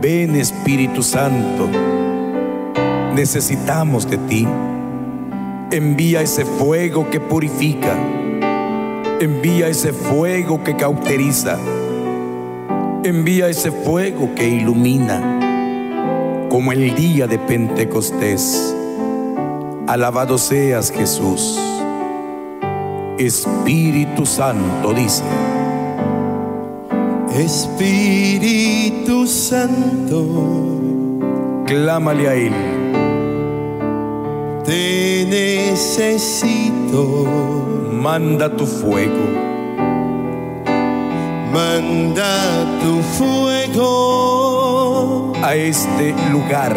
Ven, 0.03 0.37
Espíritu 0.37 1.03
Santo. 1.03 1.71
Necesitamos 3.15 4.11
de 4.11 4.19
ti. 4.19 4.47
Envía 5.71 6.21
ese 6.21 6.45
fuego 6.45 7.09
que 7.09 7.19
purifica. 7.19 7.97
Envía 9.21 9.69
ese 9.69 9.95
fuego 9.95 10.63
que 10.63 10.77
cauteriza. 10.77 11.59
Envía 13.05 13.49
ese 13.49 13.71
fuego 13.71 14.35
que 14.35 14.49
ilumina, 14.49 16.47
como 16.51 16.73
el 16.73 16.95
día 16.97 17.29
de 17.29 17.39
Pentecostés. 17.39 18.75
Alabado 19.87 20.37
seas 20.37 20.91
Jesús. 20.91 21.59
Espíritu 23.17 24.27
Santo 24.27 24.93
dice. 24.93 25.23
Espíritu 27.37 29.27
Santo, 29.27 30.81
Clámale 31.67 32.29
a 32.29 32.35
Él. 32.35 32.53
te 34.65 35.25
necesito. 35.31 37.27
Manda 37.93 38.49
tu 38.57 38.67
fuego. 38.67 39.58
Manda 41.53 42.65
tu 42.83 43.01
fuego 43.17 45.33
a 45.43 45.55
este 45.55 46.15
lugar. 46.31 46.77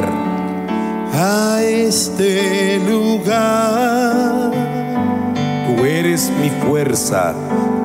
a 1.13 1.61
este 1.61 2.79
lugar. 2.79 4.51
Tú 5.67 5.83
eres 5.85 6.31
mi 6.41 6.49
fuerza. 6.49 7.33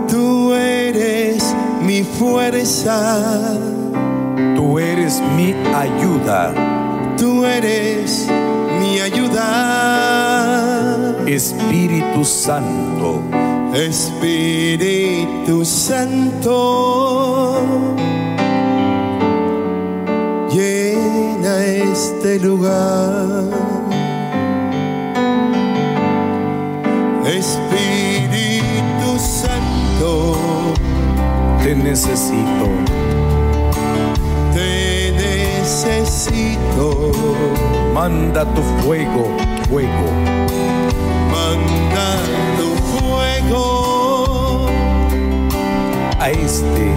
Tú 0.08 0.54
eres 0.54 1.54
mi 1.82 2.04
fuerza. 2.04 3.58
Tú 4.54 4.78
eres 4.78 5.20
mi 5.36 5.52
ayuda. 5.74 6.54
Tú 7.18 7.44
eres 7.44 8.28
mi 8.80 9.00
ayuda. 9.00 9.44
Espíritu 11.26 12.24
Santo. 12.24 13.22
Espíritu 13.76 15.62
Santo, 15.62 17.58
llena 20.50 21.62
este 21.66 22.40
lugar. 22.40 23.44
Espíritu 27.26 29.18
Santo, 29.18 30.36
Te 31.62 31.74
necesito. 31.74 32.66
te 34.54 35.12
necesito. 35.12 37.12
Manda 37.92 38.46
tu 38.54 38.62
fuego, 38.82 39.36
fuego. 39.68 40.08
Manda 41.30 42.05
A 46.26 46.30
este 46.30 46.92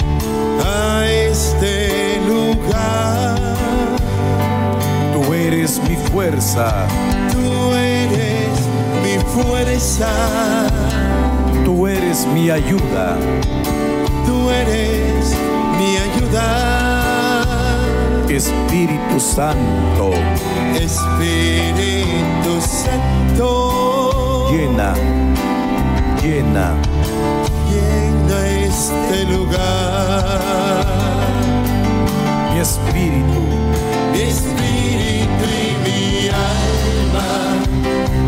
a 0.66 1.06
este 1.06 2.20
lugar. 2.28 3.38
Tú 5.14 5.32
eres 5.36 5.80
mi 5.88 5.96
fuerza. 5.96 6.88
Tú 7.32 7.76
eres 7.76 8.50
mi 9.04 9.20
fuerza, 9.44 10.10
Tú 11.64 11.86
eres 11.86 12.26
mi 12.34 12.50
ayuda. 12.50 13.18
tú 14.26 14.50
eres 14.50 15.36
mi 15.78 15.98
ayuda. 15.98 17.46
Espíritu 18.28 19.20
Santo. 19.20 20.10
Espíritu 20.74 22.60
Santo, 22.62 24.50
Llena. 24.52 24.96
Llena. 26.20 26.74
llena 27.70 28.09
este 28.80 29.26
lugar. 29.26 30.40
Mi 32.54 32.60
espíritu, 32.62 33.42
mi 34.14 34.22
espíritu 34.22 35.46
y 35.64 35.70
mi 35.86 36.30
alma 36.30 37.30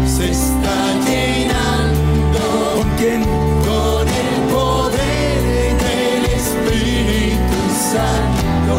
se 0.05 0.31
está 0.31 0.77
llenando. 1.07 2.43
¿Con 2.75 2.89
quién? 2.97 3.21
Con 3.67 4.05
el 4.23 4.35
poder 4.51 5.41
del 5.85 6.23
Espíritu 6.41 7.59
Santo. 7.91 8.75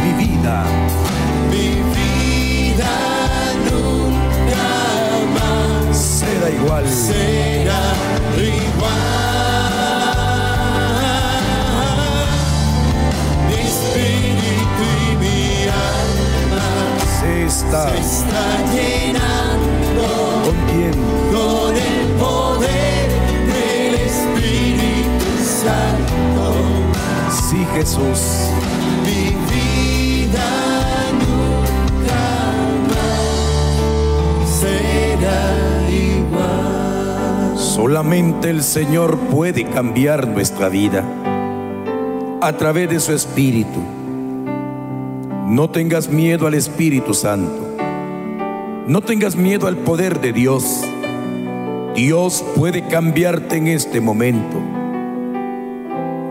Mi 0.00 0.10
vida, 0.22 0.64
mi 1.50 1.68
vida 1.96 2.94
nunca 3.68 4.68
más 5.34 5.96
será 5.96 6.48
igual. 6.50 6.84
Será 6.88 7.80
igual. 8.36 8.61
Está. 17.64 17.88
se 17.88 17.98
está 18.00 18.44
llenando 18.72 20.06
¿Con 20.44 20.56
quién? 20.70 20.92
con 21.32 21.74
el 21.76 22.06
poder 22.18 23.08
del 23.46 23.94
Espíritu 23.94 25.30
Santo. 25.44 26.44
Sí, 27.48 27.66
Jesús. 27.74 28.20
Mi 29.04 29.24
vida 29.52 30.50
nunca 31.12 32.22
más 32.88 34.48
será 34.60 35.42
igual. 35.90 37.58
Solamente 37.58 38.50
el 38.50 38.62
Señor 38.62 39.18
puede 39.30 39.64
cambiar 39.64 40.26
nuestra 40.28 40.68
vida 40.68 41.04
a 42.40 42.52
través 42.56 42.88
de 42.90 43.00
su 43.00 43.12
Espíritu. 43.12 43.80
No 45.52 45.68
tengas 45.68 46.08
miedo 46.08 46.46
al 46.46 46.54
Espíritu 46.54 47.12
Santo. 47.12 47.76
No 48.86 49.02
tengas 49.02 49.36
miedo 49.36 49.66
al 49.66 49.76
poder 49.76 50.18
de 50.18 50.32
Dios. 50.32 50.80
Dios 51.94 52.42
puede 52.56 52.86
cambiarte 52.86 53.58
en 53.58 53.66
este 53.66 54.00
momento. 54.00 54.56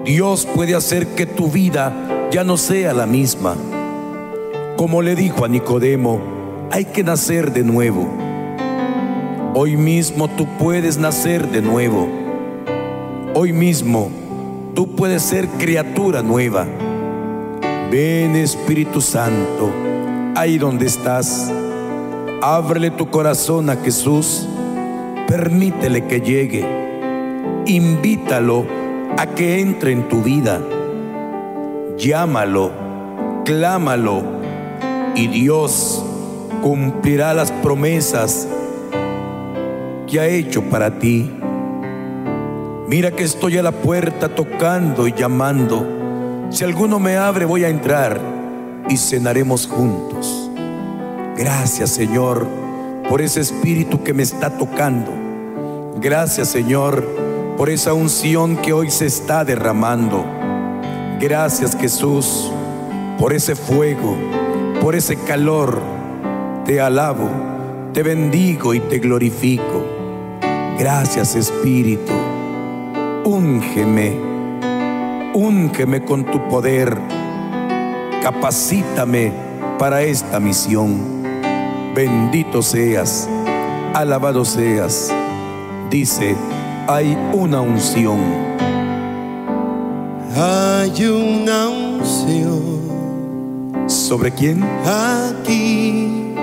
Dios 0.05 0.47
puede 0.47 0.73
hacer 0.73 1.05
que 1.09 1.27
tu 1.27 1.51
vida 1.51 2.29
ya 2.31 2.43
no 2.43 2.57
sea 2.57 2.93
la 2.93 3.05
misma. 3.05 3.55
Como 4.75 5.03
le 5.03 5.15
dijo 5.15 5.45
a 5.45 5.47
Nicodemo, 5.47 6.19
hay 6.71 6.85
que 6.85 7.03
nacer 7.03 7.53
de 7.53 7.61
nuevo. 7.63 8.09
Hoy 9.53 9.77
mismo 9.77 10.29
tú 10.29 10.47
puedes 10.57 10.97
nacer 10.97 11.47
de 11.51 11.61
nuevo. 11.61 12.09
Hoy 13.35 13.53
mismo 13.53 14.09
tú 14.73 14.95
puedes 14.95 15.21
ser 15.21 15.47
criatura 15.47 16.23
nueva. 16.23 16.65
Ven 17.91 18.37
Espíritu 18.37 19.01
Santo, 19.01 19.69
ahí 20.37 20.57
donde 20.57 20.85
estás. 20.85 21.51
Ábrele 22.41 22.89
tu 22.89 23.09
corazón 23.09 23.69
a 23.69 23.75
Jesús. 23.75 24.47
Permítele 25.27 26.05
que 26.05 26.21
llegue. 26.21 26.65
Invítalo 27.65 28.65
a 29.17 29.27
que 29.27 29.59
entre 29.59 29.91
en 29.91 30.07
tu 30.07 30.21
vida. 30.21 30.61
Llámalo, 31.97 32.71
clámalo 33.43 34.23
y 35.13 35.27
Dios 35.27 36.01
cumplirá 36.61 37.33
las 37.33 37.51
promesas 37.51 38.47
que 40.07 40.17
ha 40.17 40.27
hecho 40.27 40.63
para 40.63 40.97
ti. 40.97 41.29
Mira 42.87 43.11
que 43.11 43.25
estoy 43.25 43.57
a 43.57 43.63
la 43.63 43.73
puerta 43.73 44.29
tocando 44.33 45.09
y 45.09 45.11
llamando. 45.11 46.00
Si 46.51 46.65
alguno 46.65 46.99
me 46.99 47.15
abre, 47.15 47.45
voy 47.45 47.63
a 47.63 47.69
entrar 47.69 48.19
y 48.89 48.97
cenaremos 48.97 49.67
juntos. 49.67 50.49
Gracias, 51.37 51.91
Señor, 51.91 52.45
por 53.09 53.21
ese 53.21 53.39
espíritu 53.39 54.03
que 54.03 54.13
me 54.13 54.21
está 54.23 54.57
tocando. 54.57 55.11
Gracias, 56.01 56.49
Señor, 56.49 57.07
por 57.55 57.69
esa 57.69 57.93
unción 57.93 58.57
que 58.57 58.73
hoy 58.73 58.91
se 58.91 59.05
está 59.05 59.45
derramando. 59.45 60.25
Gracias, 61.21 61.77
Jesús, 61.77 62.51
por 63.17 63.31
ese 63.31 63.55
fuego, 63.55 64.17
por 64.81 64.93
ese 64.95 65.15
calor. 65.15 65.79
Te 66.65 66.81
alabo, 66.81 67.29
te 67.93 68.03
bendigo 68.03 68.73
y 68.73 68.81
te 68.81 68.99
glorifico. 68.99 69.85
Gracias, 70.77 71.33
Espíritu. 71.35 72.11
Úngeme, 73.23 74.30
úngeme 75.33 76.03
con 76.03 76.25
tu 76.25 76.47
poder. 76.47 76.97
Capacítame 78.21 79.31
para 79.77 80.01
esta 80.01 80.39
misión. 80.39 81.23
Bendito 81.95 82.61
seas, 82.61 83.27
alabado 83.93 84.45
seas. 84.45 85.11
Dice, 85.89 86.35
hay 86.87 87.17
una 87.33 87.61
unción. 87.61 88.19
Hay 90.35 91.05
una 91.05 91.67
unción 91.67 92.81
¿Sobre 93.87 94.31
quién? 94.31 94.63
aquí 94.85 96.33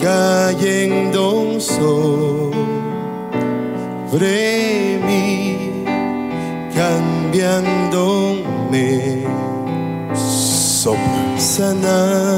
cayendo 0.00 1.58
sobre 1.58 2.54
mí, 5.06 5.84
cambiándome, 7.28 9.24
Sopla. 10.14 11.38
sanando 11.38 12.30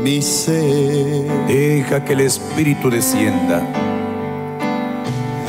mi 0.00 0.22
ser. 0.22 1.26
Deja 1.46 2.02
que 2.04 2.14
el 2.14 2.20
Espíritu 2.20 2.88
descienda. 2.90 3.62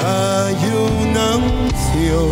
Hay 0.03 0.55
una 1.01 1.37
unción 1.37 2.27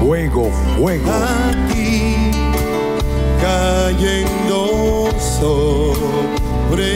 Fuego, 0.00 0.50
fuego. 0.78 1.10
aquí 1.12 2.14
cayendo 3.40 5.08
sobre 5.18 6.86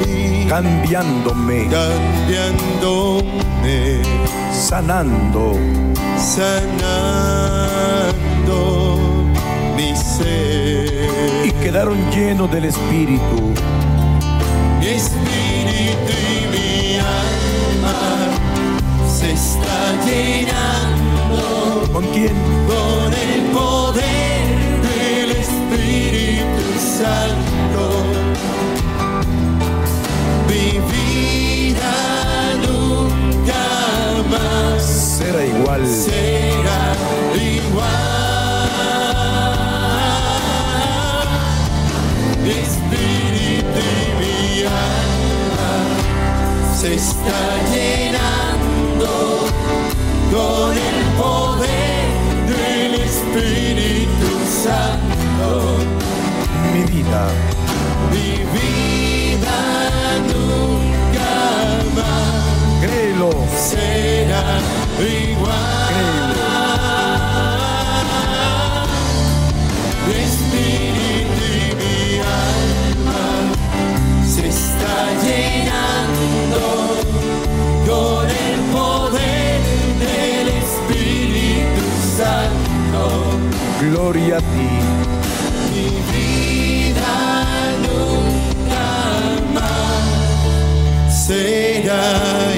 mí, 0.00 0.46
Cambiándome, 0.48 1.68
cambiándome, 1.68 3.24
sanando. 4.64 5.58
sanando 6.16 6.56
mi 9.76 9.94
ser. 9.94 11.46
Y 11.46 11.50
quedaron 11.62 11.98
llenos 12.10 12.50
del 12.50 12.64
Espíritu. 12.64 13.52
Mi 14.80 14.86
espíritu 14.86 16.12
y 16.32 16.46
mi 16.54 16.96
alma 16.96 17.98
se 19.18 19.32
está 19.32 19.80
llenando 20.06 21.88
¿Con 21.92 22.04
quién? 22.12 22.34
con 22.66 23.12
el 23.12 23.40
poder 23.52 24.46
del 24.88 25.30
Espíritu 25.44 26.64
Santo. 26.98 27.53
Será 35.24 35.42
igual. 35.46 35.86
será 35.86 36.80
igual. 37.34 37.94
Espíritu 42.44 43.80
y 43.88 44.04
mi 44.20 44.64
alma 44.66 45.72
se 46.78 46.94
está 46.96 47.40
llenando 47.72 49.12
con 50.30 50.72
el 50.76 50.98
poder 51.16 52.04
del 52.52 52.92
Espíritu 53.00 54.30
Santo. 54.62 55.48
Mi 56.74 56.82
vida. 56.92 57.22
Mi 58.12 58.30
vida 58.52 59.58
nunca 60.28 61.32
más 61.96 62.82
Créelo. 62.82 63.32
será 63.56 64.03
Gloria 83.90 84.36
a 84.36 84.40
ti. 84.40 84.70
Mi 85.72 85.88
vida 86.12 87.14
nunca 87.84 88.86
más 89.52 91.26
será 91.26 92.02
igual. 92.50 92.53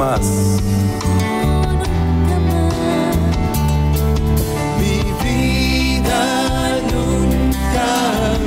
Nunca 0.00 0.16
más. 0.16 0.26
Mi 4.78 4.96
vida 5.22 6.22
nunca 6.90 7.90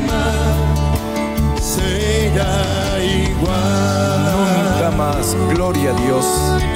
más 0.08 1.62
será 1.62 2.98
igual. 3.04 4.22
Nunca 4.32 4.90
más. 4.98 5.36
Gloria 5.54 5.92
a 5.92 6.02
Dios. 6.02 6.73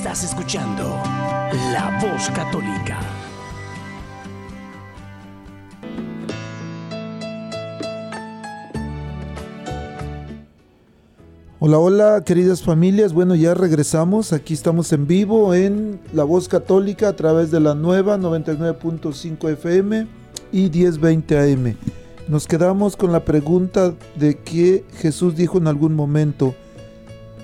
Estás 0.00 0.24
escuchando 0.24 0.84
La 1.74 1.98
Voz 2.00 2.30
Católica. 2.30 3.00
Hola, 11.58 11.78
hola, 11.78 12.24
queridas 12.24 12.62
familias. 12.62 13.12
Bueno, 13.12 13.34
ya 13.34 13.52
regresamos. 13.52 14.32
Aquí 14.32 14.54
estamos 14.54 14.90
en 14.94 15.06
vivo 15.06 15.52
en 15.52 16.00
La 16.14 16.24
Voz 16.24 16.48
Católica 16.48 17.08
a 17.08 17.12
través 17.14 17.50
de 17.50 17.60
la 17.60 17.74
nueva 17.74 18.16
99.5 18.16 19.50
FM 19.50 20.06
y 20.50 20.70
1020 20.70 21.38
AM. 21.38 21.76
Nos 22.26 22.46
quedamos 22.46 22.96
con 22.96 23.12
la 23.12 23.26
pregunta 23.26 23.92
de 24.14 24.38
que 24.38 24.82
Jesús 24.94 25.36
dijo 25.36 25.58
en 25.58 25.66
algún 25.66 25.94
momento 25.94 26.54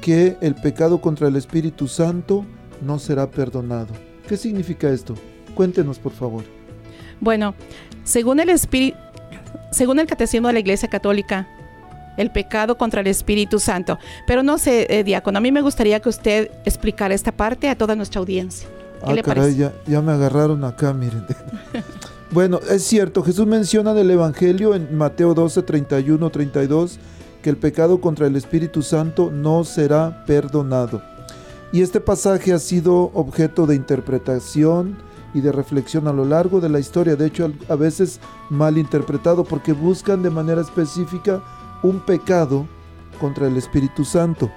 que 0.01 0.37
el 0.41 0.55
pecado 0.55 1.01
contra 1.01 1.29
el 1.29 1.37
Espíritu 1.37 1.89
Santo 1.89 2.45
no 2.83 2.99
será 2.99 3.31
perdonado. 3.31 3.89
¿Qué 4.29 4.37
significa 4.37 4.89
esto? 4.91 5.15
Cuéntenos, 5.55 5.99
por 5.99 6.13
favor. 6.13 6.45
Bueno, 7.21 7.55
según 8.05 8.41
el 8.41 8.51
espíritu, 8.51 8.99
según 9.73 9.99
el 9.99 10.07
catecismo 10.07 10.49
de 10.49 10.55
la 10.55 10.61
Iglesia 10.61 10.89
Católica, 10.89 11.49
el 12.17 12.31
pecado 12.31 12.77
contra 12.79 13.01
el 13.03 13.07
Espíritu 13.09 13.59
Santo. 13.59 13.99
Pero 14.27 14.43
no 14.43 14.59
sé, 14.59 14.87
eh, 14.91 15.05
diácono, 15.05 15.39
a 15.39 15.41
mí 15.41 15.53
me 15.53 15.61
gustaría 15.63 16.01
que 16.01 16.09
usted 16.09 16.51
explicara 16.65 17.15
esta 17.15 17.33
parte 17.33 17.69
a 17.69 17.77
toda 17.77 17.95
nuestra 17.95 18.21
audiencia. 18.21 18.69
¿Qué 19.05 19.13
Ah, 19.13 19.15
le 19.15 19.23
caray, 19.23 19.43
parece? 19.43 19.59
ya, 19.59 19.73
ya 19.87 20.01
me 20.03 20.13
agarraron 20.13 20.65
acá, 20.65 20.93
miren. 20.95 21.27
bueno, 22.31 22.61
es 22.71 22.83
cierto, 22.85 23.23
Jesús 23.23 23.47
menciona 23.47 23.93
en 23.93 23.99
el 23.99 24.11
Evangelio 24.11 24.75
en 24.75 24.97
Mateo 24.97 25.35
12, 25.35 25.63
31, 25.63 26.31
32, 26.31 26.99
que 27.47 27.51
el 27.51 27.59
pecado 27.59 28.01
contra 28.01 28.27
el 28.27 28.35
Espíritu 28.35 28.83
Santo 28.83 29.31
no 29.31 29.63
será 29.63 30.25
perdonado. 30.27 31.01
Y 31.71 31.81
este 31.81 32.01
pasaje 32.01 32.53
ha 32.53 32.59
sido 32.59 33.13
objeto 33.15 33.69
de 33.69 33.77
interpretación 33.77 34.99
y 35.33 35.43
de 35.43 35.53
reflexión 35.53 36.09
a 36.09 36.13
lo 36.13 36.25
largo 36.25 36.61
de 36.61 36.69
la 36.69 36.81
historia, 36.81 37.15
de 37.15 37.27
hecho 37.27 37.53
a 37.69 37.77
veces 37.77 38.19
mal 38.51 38.77
interpretado 38.77 39.45
porque 39.45 39.73
buscan 39.73 40.25
de 40.25 40.31
manera 40.31 40.61
específica 40.61 41.41
un 41.85 42.01
pecado 42.01 42.67
contra 43.21 43.47
el 43.47 43.57
Espíritu 43.57 44.05
Santo. 44.05 44.51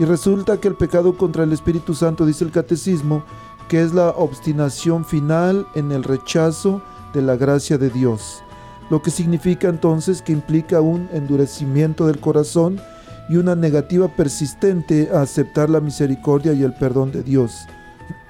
Y 0.00 0.04
resulta 0.04 0.58
que 0.58 0.66
el 0.66 0.74
pecado 0.74 1.16
contra 1.16 1.44
el 1.44 1.52
Espíritu 1.52 1.94
Santo, 1.94 2.26
dice 2.26 2.42
el 2.42 2.50
catecismo, 2.50 3.22
que 3.68 3.82
es 3.82 3.94
la 3.94 4.08
obstinación 4.08 5.04
final 5.04 5.64
en 5.76 5.92
el 5.92 6.02
rechazo 6.02 6.82
de 7.14 7.22
la 7.22 7.36
gracia 7.36 7.78
de 7.78 7.88
Dios. 7.88 8.42
Lo 8.92 9.00
que 9.00 9.10
significa 9.10 9.70
entonces 9.70 10.20
que 10.20 10.32
implica 10.32 10.82
un 10.82 11.08
endurecimiento 11.14 12.06
del 12.06 12.20
corazón 12.20 12.78
y 13.26 13.36
una 13.36 13.56
negativa 13.56 14.08
persistente 14.08 15.08
a 15.14 15.22
aceptar 15.22 15.70
la 15.70 15.80
misericordia 15.80 16.52
y 16.52 16.62
el 16.62 16.74
perdón 16.74 17.10
de 17.10 17.22
Dios. 17.22 17.66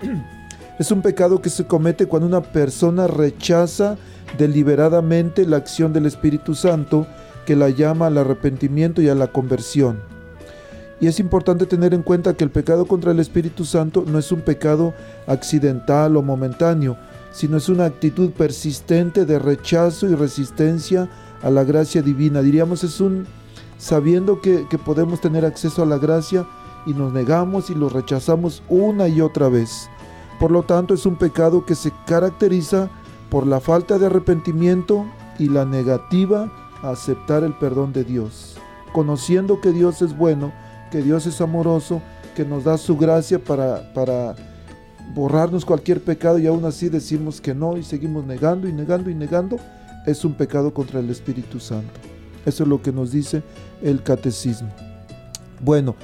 Es 0.79 0.93
un 0.93 1.03
pecado 1.03 1.43
que 1.43 1.51
se 1.51 1.67
comete 1.67 2.07
cuando 2.07 2.29
una 2.29 2.43
persona 2.43 3.09
rechaza 3.09 3.97
deliberadamente 4.39 5.47
la 5.47 5.57
acción 5.57 5.93
del 5.93 6.07
Espíritu 6.07 6.55
Santo 6.55 7.09
que 7.45 7.57
la 7.57 7.69
llama 7.69 8.07
al 8.07 8.19
arrepentimiento 8.19 9.03
y 9.03 9.09
a 9.09 9.17
la 9.17 9.27
conversión. 9.27 10.01
Y 11.01 11.09
es 11.09 11.19
importante 11.19 11.67
tener 11.67 11.93
en 11.93 12.03
cuenta 12.03 12.35
que 12.35 12.45
el 12.45 12.51
pecado 12.51 12.87
contra 12.87 13.11
el 13.11 13.19
Espíritu 13.19 13.65
Santo 13.65 14.05
no 14.07 14.17
es 14.17 14.31
un 14.31 14.43
pecado 14.43 14.95
accidental 15.27 16.17
o 16.17 16.23
momentáneo, 16.23 16.97
sino 17.33 17.57
es 17.57 17.69
una 17.69 17.87
actitud 17.87 18.31
persistente 18.31 19.25
de 19.25 19.39
rechazo 19.39 20.09
y 20.09 20.15
resistencia 20.15 21.09
a 21.43 21.51
la 21.51 21.65
gracia 21.65 22.03
divina. 22.03 22.43
Diríamos 22.43 22.85
es 22.85 23.01
un 23.01 23.27
sabiendo 23.79 24.41
que, 24.41 24.67
que 24.69 24.79
podemos 24.79 25.21
tener 25.21 25.45
acceso 25.45 25.83
a 25.83 25.87
la 25.87 25.99
gracia 25.99 26.47
y 26.87 26.93
nos 26.93 27.13
negamos 27.13 27.71
y 27.71 27.75
lo 27.75 27.89
rechazamos 27.89 28.63
una 28.69 29.09
y 29.09 29.21
otra 29.21 29.49
vez. 29.49 29.89
Por 30.39 30.51
lo 30.51 30.63
tanto, 30.63 30.95
es 30.95 31.07
un 31.07 31.17
pecado 31.17 31.65
que 31.65 31.75
se 31.75 31.93
caracteriza 32.07 32.91
por 33.31 33.47
la 33.47 33.61
falta 33.61 33.99
de 33.99 34.07
arrepentimiento 34.07 35.07
y 35.39 35.49
la 35.49 35.65
negativa 35.65 36.53
a 36.83 36.91
aceptar 36.91 37.45
el 37.45 37.55
perdón 37.55 37.93
de 37.93 38.05
Dios. 38.05 38.57
Conociendo 38.93 39.61
que 39.61 39.73
Dios 39.73 40.03
es 40.03 40.17
bueno, 40.17 40.53
que 40.91 41.03
Dios 41.03 41.27
es 41.27 41.41
amoroso, 41.41 42.03
que 42.35 42.45
nos 42.45 42.65
da 42.65 42.77
su 42.77 42.97
gracia 42.97 43.39
para, 43.39 43.93
para 43.95 44.35
borrarnos 45.15 45.65
cualquier 45.65 46.01
pecado 46.01 46.39
y 46.39 46.47
aún 46.47 46.65
así 46.65 46.89
decimos 46.89 47.41
que 47.41 47.55
no 47.55 47.77
y 47.77 47.83
seguimos 47.83 48.25
negando 48.25 48.69
y 48.69 48.73
negando 48.73 49.11
y 49.11 49.15
negando, 49.15 49.59
es 50.07 50.25
un 50.25 50.35
pecado 50.35 50.73
contra 50.73 51.01
el 51.01 51.11
Espíritu 51.11 51.61
Santo. 51.61 52.01
Eso 52.45 52.65
es 52.65 52.69
lo 52.69 52.83
que 52.83 52.93
nos 52.93 53.13
dice 53.13 53.43
el 53.83 54.03
catecismo. 54.03 54.69
Bueno, 55.61 55.95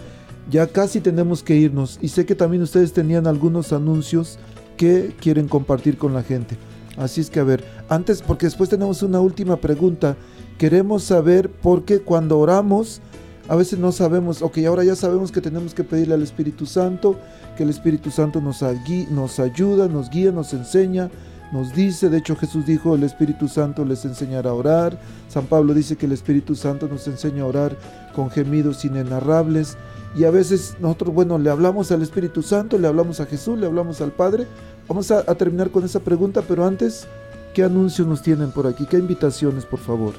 ya 0.51 0.67
casi 0.67 1.01
tenemos 1.01 1.43
que 1.43 1.57
irnos 1.57 1.99
y 2.01 2.09
sé 2.09 2.25
que 2.25 2.35
también 2.35 2.63
ustedes 2.63 2.93
tenían 2.93 3.27
algunos 3.27 3.73
anuncios 3.73 4.39
que 4.77 5.15
quieren 5.21 5.49
compartir 5.49 5.99
con 5.99 6.15
la 6.15 6.23
gente. 6.23 6.57
Así 6.97 7.21
es 7.21 7.31
que 7.31 7.41
a 7.41 7.45
ver, 7.45 7.65
antes, 7.89 8.23
porque 8.23 8.47
después 8.47 8.71
tenemos 8.71 9.03
una 9.03 9.21
última 9.21 9.57
pregunta. 9.57 10.17
Queremos 10.59 11.05
saber 11.05 11.51
por 11.51 11.85
qué 11.85 12.01
cuando 12.01 12.39
oramos, 12.39 13.01
a 13.49 13.57
veces 13.57 13.79
no 13.79 13.93
sabemos, 13.93 14.43
ok, 14.43 14.59
ahora 14.67 14.85
ya 14.85 14.95
sabemos 14.95 15.33
que 15.33 15.41
tenemos 15.41 15.75
que 15.75 15.83
pedirle 15.83 16.15
al 16.15 16.23
Espíritu 16.23 16.67
Santo, 16.67 17.17
que 17.57 17.63
el 17.63 17.71
Espíritu 17.71 18.11
Santo 18.11 18.41
nos, 18.41 18.63
nos 19.11 19.41
ayuda, 19.41 19.89
nos 19.89 20.11
guía, 20.11 20.31
nos 20.33 20.53
enseña, 20.53 21.11
nos 21.51 21.75
dice, 21.75 22.11
de 22.11 22.19
hecho 22.19 22.37
Jesús 22.37 22.67
dijo, 22.67 22.95
el 22.95 23.05
Espíritu 23.05 23.49
Santo 23.49 23.87
les 23.87 24.05
enseñará 24.05 24.51
a 24.51 24.55
orar, 24.55 24.99
San 25.29 25.47
Pablo 25.47 25.73
dice 25.73 25.97
que 25.97 26.05
el 26.05 26.13
Espíritu 26.13 26.55
Santo 26.55 26.89
nos 26.89 27.09
enseña 27.09 27.43
a 27.43 27.47
orar 27.47 27.77
con 28.15 28.31
gemidos 28.31 28.85
inenarrables, 28.85 29.79
y 30.17 30.25
a 30.25 30.31
veces 30.31 30.77
nosotros, 30.81 31.15
bueno, 31.15 31.39
le 31.39 31.51
hablamos 31.51 31.91
al 31.93 32.03
Espíritu 32.03 32.43
Santo, 32.43 32.79
le 32.79 32.89
hablamos 32.89 33.21
a 33.21 33.27
Jesús, 33.27 33.59
le 33.59 33.67
hablamos 33.67 34.01
al 34.01 34.11
Padre. 34.11 34.47
Vamos 34.89 35.11
a 35.11 35.23
terminar 35.35 35.71
con 35.71 35.85
esa 35.85 36.01
pregunta, 36.01 36.43
pero 36.49 36.65
antes, 36.67 37.07
¿qué 37.55 37.63
anuncios 37.63 38.09
nos 38.09 38.23
tienen 38.23 38.51
por 38.51 38.67
aquí? 38.67 38.87
¿Qué 38.87 38.97
invitaciones, 38.97 39.67
por 39.67 39.79
favor? 39.79 40.15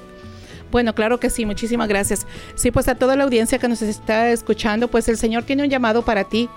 Bueno, 0.72 0.94
claro 0.94 1.20
que 1.20 1.30
sí, 1.30 1.46
muchísimas 1.46 1.88
gracias. 1.88 2.28
Sí, 2.56 2.72
pues 2.72 2.88
a 2.88 2.96
toda 2.96 3.16
la 3.16 3.24
audiencia 3.24 3.58
que 3.58 3.68
nos 3.68 3.82
está 3.82 4.30
escuchando, 4.30 4.88
pues 4.88 5.08
el 5.10 5.18
Señor 5.18 5.44
tiene 5.44 5.64
un 5.64 5.70
llamado 5.70 6.04
para 6.04 6.26
ti. 6.26 6.50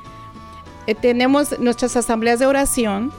Eh, 0.87 0.95
tenemos 0.95 1.59
nuestras 1.59 1.97
asambleas 1.97 2.39
de 2.39 2.47
oración. 2.47 3.13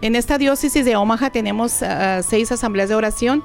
En 0.00 0.14
esta 0.16 0.38
diócesis 0.38 0.84
de 0.84 0.96
Omaha 0.96 1.30
tenemos 1.30 1.82
ah, 1.82 2.22
seis 2.22 2.52
asambleas 2.52 2.88
de 2.88 2.94
oración. 2.94 3.42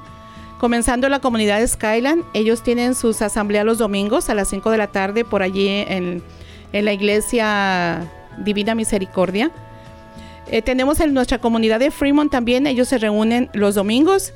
Comenzando 0.58 1.08
la 1.08 1.20
comunidad 1.20 1.60
de 1.60 1.68
Skyland, 1.68 2.24
ellos 2.34 2.62
tienen 2.62 2.96
sus 2.96 3.22
asambleas 3.22 3.64
los 3.64 3.78
domingos 3.78 4.28
a 4.28 4.34
las 4.34 4.48
5 4.48 4.70
de 4.72 4.78
la 4.78 4.88
tarde 4.88 5.24
por 5.24 5.42
allí 5.42 5.68
en, 5.68 6.20
en 6.72 6.84
la 6.84 6.92
iglesia 6.92 8.10
Divina 8.38 8.74
Misericordia. 8.74 9.52
Eh, 10.50 10.62
tenemos 10.62 10.98
en 10.98 11.14
nuestra 11.14 11.38
comunidad 11.38 11.78
de 11.78 11.92
Fremont 11.92 12.32
también, 12.32 12.66
ellos 12.66 12.88
se 12.88 12.98
reúnen 12.98 13.50
los 13.52 13.76
domingos 13.76 14.32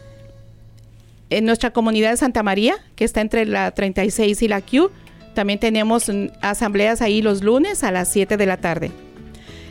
en 1.33 1.47
nuestra 1.47 1.73
comunidad 1.73 2.11
de 2.11 2.17
Santa 2.19 2.43
María, 2.43 2.77
que 2.95 3.05
está 3.05 3.21
entre 3.21 3.47
la 3.47 3.71
36 3.71 4.43
y 4.43 4.49
la 4.49 4.61
Q, 4.61 4.91
también 5.35 5.59
tenemos 5.59 6.11
asambleas 6.43 7.01
ahí 7.01 7.23
los 7.23 7.43
lunes 7.43 7.85
a 7.85 7.91
las 7.91 8.09
7 8.09 8.37
de 8.37 8.47
la 8.47 8.59
tarde. 8.59 8.91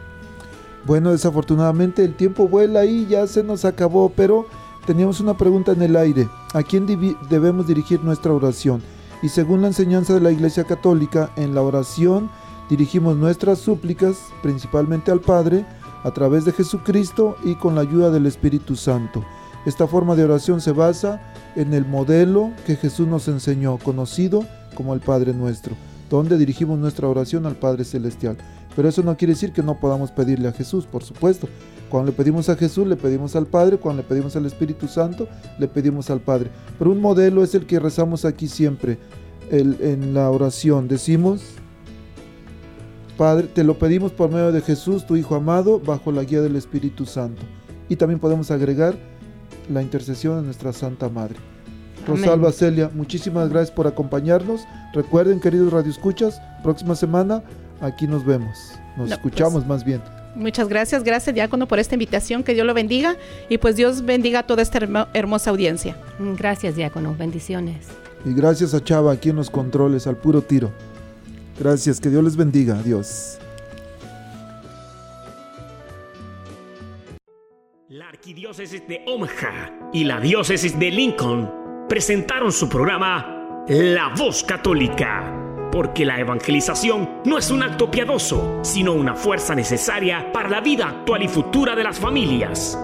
Bueno, 0.85 1.11
desafortunadamente 1.11 2.03
el 2.03 2.15
tiempo 2.15 2.49
vuela 2.49 2.83
y 2.83 3.07
ya 3.07 3.27
se 3.27 3.43
nos 3.43 3.63
acabó, 3.63 4.11
pero 4.13 4.45
teníamos 4.85 5.21
una 5.21 5.37
pregunta 5.37 5.71
en 5.71 5.83
el 5.83 5.95
aire. 5.95 6.27
¿A 6.53 6.63
quién 6.63 6.85
debemos 7.29 7.65
dirigir 7.65 8.03
nuestra 8.03 8.33
oración? 8.33 8.81
Y 9.23 9.29
según 9.29 9.61
la 9.61 9.67
enseñanza 9.67 10.13
de 10.13 10.19
la 10.19 10.31
Iglesia 10.31 10.65
Católica, 10.65 11.29
en 11.37 11.55
la 11.55 11.61
oración 11.61 12.29
dirigimos 12.69 13.17
nuestras 13.17 13.59
súplicas 13.59 14.17
principalmente 14.41 15.11
al 15.11 15.21
Padre 15.21 15.65
a 16.03 16.11
través 16.11 16.45
de 16.45 16.53
Jesucristo 16.53 17.35
y 17.43 17.55
con 17.55 17.75
la 17.75 17.81
ayuda 17.81 18.11
del 18.11 18.25
Espíritu 18.25 18.75
Santo. 18.75 19.23
Esta 19.65 19.87
forma 19.87 20.15
de 20.15 20.23
oración 20.23 20.61
se 20.61 20.71
basa 20.71 21.21
en 21.55 21.73
el 21.73 21.85
modelo 21.85 22.51
que 22.65 22.77
Jesús 22.77 23.07
nos 23.07 23.27
enseñó, 23.27 23.77
conocido 23.77 24.45
como 24.75 24.93
el 24.93 25.01
Padre 25.01 25.33
Nuestro, 25.33 25.75
donde 26.09 26.37
dirigimos 26.37 26.79
nuestra 26.79 27.07
oración 27.09 27.45
al 27.45 27.55
Padre 27.55 27.83
Celestial. 27.83 28.37
Pero 28.75 28.87
eso 28.87 29.03
no 29.03 29.17
quiere 29.17 29.33
decir 29.33 29.51
que 29.51 29.63
no 29.63 29.77
podamos 29.77 30.11
pedirle 30.11 30.47
a 30.47 30.53
Jesús, 30.53 30.85
por 30.85 31.03
supuesto. 31.03 31.49
Cuando 31.89 32.11
le 32.11 32.17
pedimos 32.17 32.47
a 32.47 32.55
Jesús, 32.55 32.87
le 32.87 32.95
pedimos 32.95 33.35
al 33.35 33.47
Padre. 33.47 33.77
Cuando 33.77 34.03
le 34.03 34.07
pedimos 34.07 34.35
al 34.35 34.45
Espíritu 34.45 34.87
Santo, 34.87 35.27
le 35.57 35.67
pedimos 35.67 36.09
al 36.09 36.21
Padre. 36.21 36.51
Pero 36.77 36.91
un 36.91 37.01
modelo 37.01 37.43
es 37.43 37.55
el 37.55 37.65
que 37.65 37.79
rezamos 37.79 38.23
aquí 38.23 38.47
siempre. 38.47 38.97
En 39.49 40.13
la 40.13 40.29
oración 40.29 40.87
decimos, 40.87 41.41
Padre, 43.19 43.47
te 43.53 43.65
lo 43.65 43.77
pedimos 43.77 44.13
por 44.13 44.31
medio 44.31 44.53
de 44.53 44.61
Jesús, 44.61 45.05
tu 45.05 45.17
Hijo 45.17 45.35
amado, 45.35 45.77
bajo 45.81 46.09
la 46.09 46.23
guía 46.23 46.39
del 46.41 46.55
Espíritu 46.55 47.05
Santo. 47.05 47.41
Y 47.89 47.97
también 47.97 48.17
podemos 48.17 48.49
agregar 48.49 48.95
la 49.69 49.81
intercesión 49.81 50.37
de 50.37 50.43
nuestra 50.43 50.71
Santa 50.71 51.09
Madre. 51.09 51.35
Rosalba 52.07 52.53
Celia, 52.53 52.89
muchísimas 52.93 53.49
gracias 53.49 53.71
por 53.71 53.87
acompañarnos. 53.87 54.61
Recuerden, 54.93 55.41
queridos 55.41 55.73
radioescuchas, 55.73 56.41
próxima 56.63 56.95
semana 56.95 57.43
aquí 57.81 58.07
nos 58.07 58.25
vemos. 58.25 58.57
Nos 58.95 59.09
No, 59.09 59.15
escuchamos 59.15 59.53
pues, 59.55 59.67
más 59.67 59.83
bien. 59.83 60.01
Muchas 60.35 60.69
gracias, 60.69 61.03
gracias 61.03 61.35
diácono 61.35 61.67
por 61.67 61.77
esta 61.79 61.95
invitación, 61.95 62.41
que 62.43 62.53
Dios 62.53 62.65
lo 62.65 62.73
bendiga 62.73 63.17
y 63.49 63.57
pues 63.57 63.75
Dios 63.75 64.05
bendiga 64.05 64.39
a 64.39 64.43
toda 64.43 64.61
esta 64.61 64.77
hermo- 64.77 65.07
hermosa 65.13 65.49
audiencia. 65.49 65.97
Gracias, 66.37 66.77
diácono, 66.77 67.13
bendiciones. 67.19 67.87
Y 68.23 68.33
gracias 68.33 68.73
a 68.73 68.81
Chava 68.81 69.11
aquí 69.11 69.27
en 69.29 69.35
los 69.35 69.49
controles, 69.49 70.07
al 70.07 70.15
puro 70.15 70.41
tiro. 70.41 70.71
Gracias, 71.59 71.99
que 71.99 72.09
Dios 72.09 72.23
les 72.23 72.37
bendiga. 72.37 72.79
Adiós. 72.79 73.37
La 77.89 78.07
arquidiócesis 78.07 78.87
de 78.87 79.03
Omaha 79.05 79.89
y 79.91 80.05
la 80.05 80.21
diócesis 80.21 80.79
de 80.79 80.89
Lincoln 80.89 81.85
presentaron 81.89 82.51
su 82.53 82.69
programa 82.69 83.65
La 83.67 84.13
Voz 84.17 84.43
Católica, 84.43 85.69
porque 85.71 86.05
la 86.05 86.19
evangelización 86.19 87.21
no 87.25 87.37
es 87.37 87.51
un 87.51 87.61
acto 87.61 87.91
piadoso, 87.91 88.59
sino 88.63 88.93
una 88.93 89.15
fuerza 89.15 89.53
necesaria 89.53 90.31
para 90.31 90.49
la 90.49 90.61
vida 90.61 90.87
actual 90.87 91.23
y 91.23 91.27
futura 91.27 91.75
de 91.75 91.83
las 91.83 91.99
familias. 91.99 92.79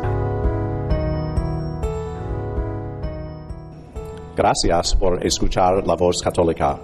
Gracias 4.36 4.96
por 4.96 5.26
escuchar 5.26 5.88
la 5.88 5.96
voz 5.96 6.22
católica. 6.22 6.78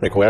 Recuerda 0.00 0.22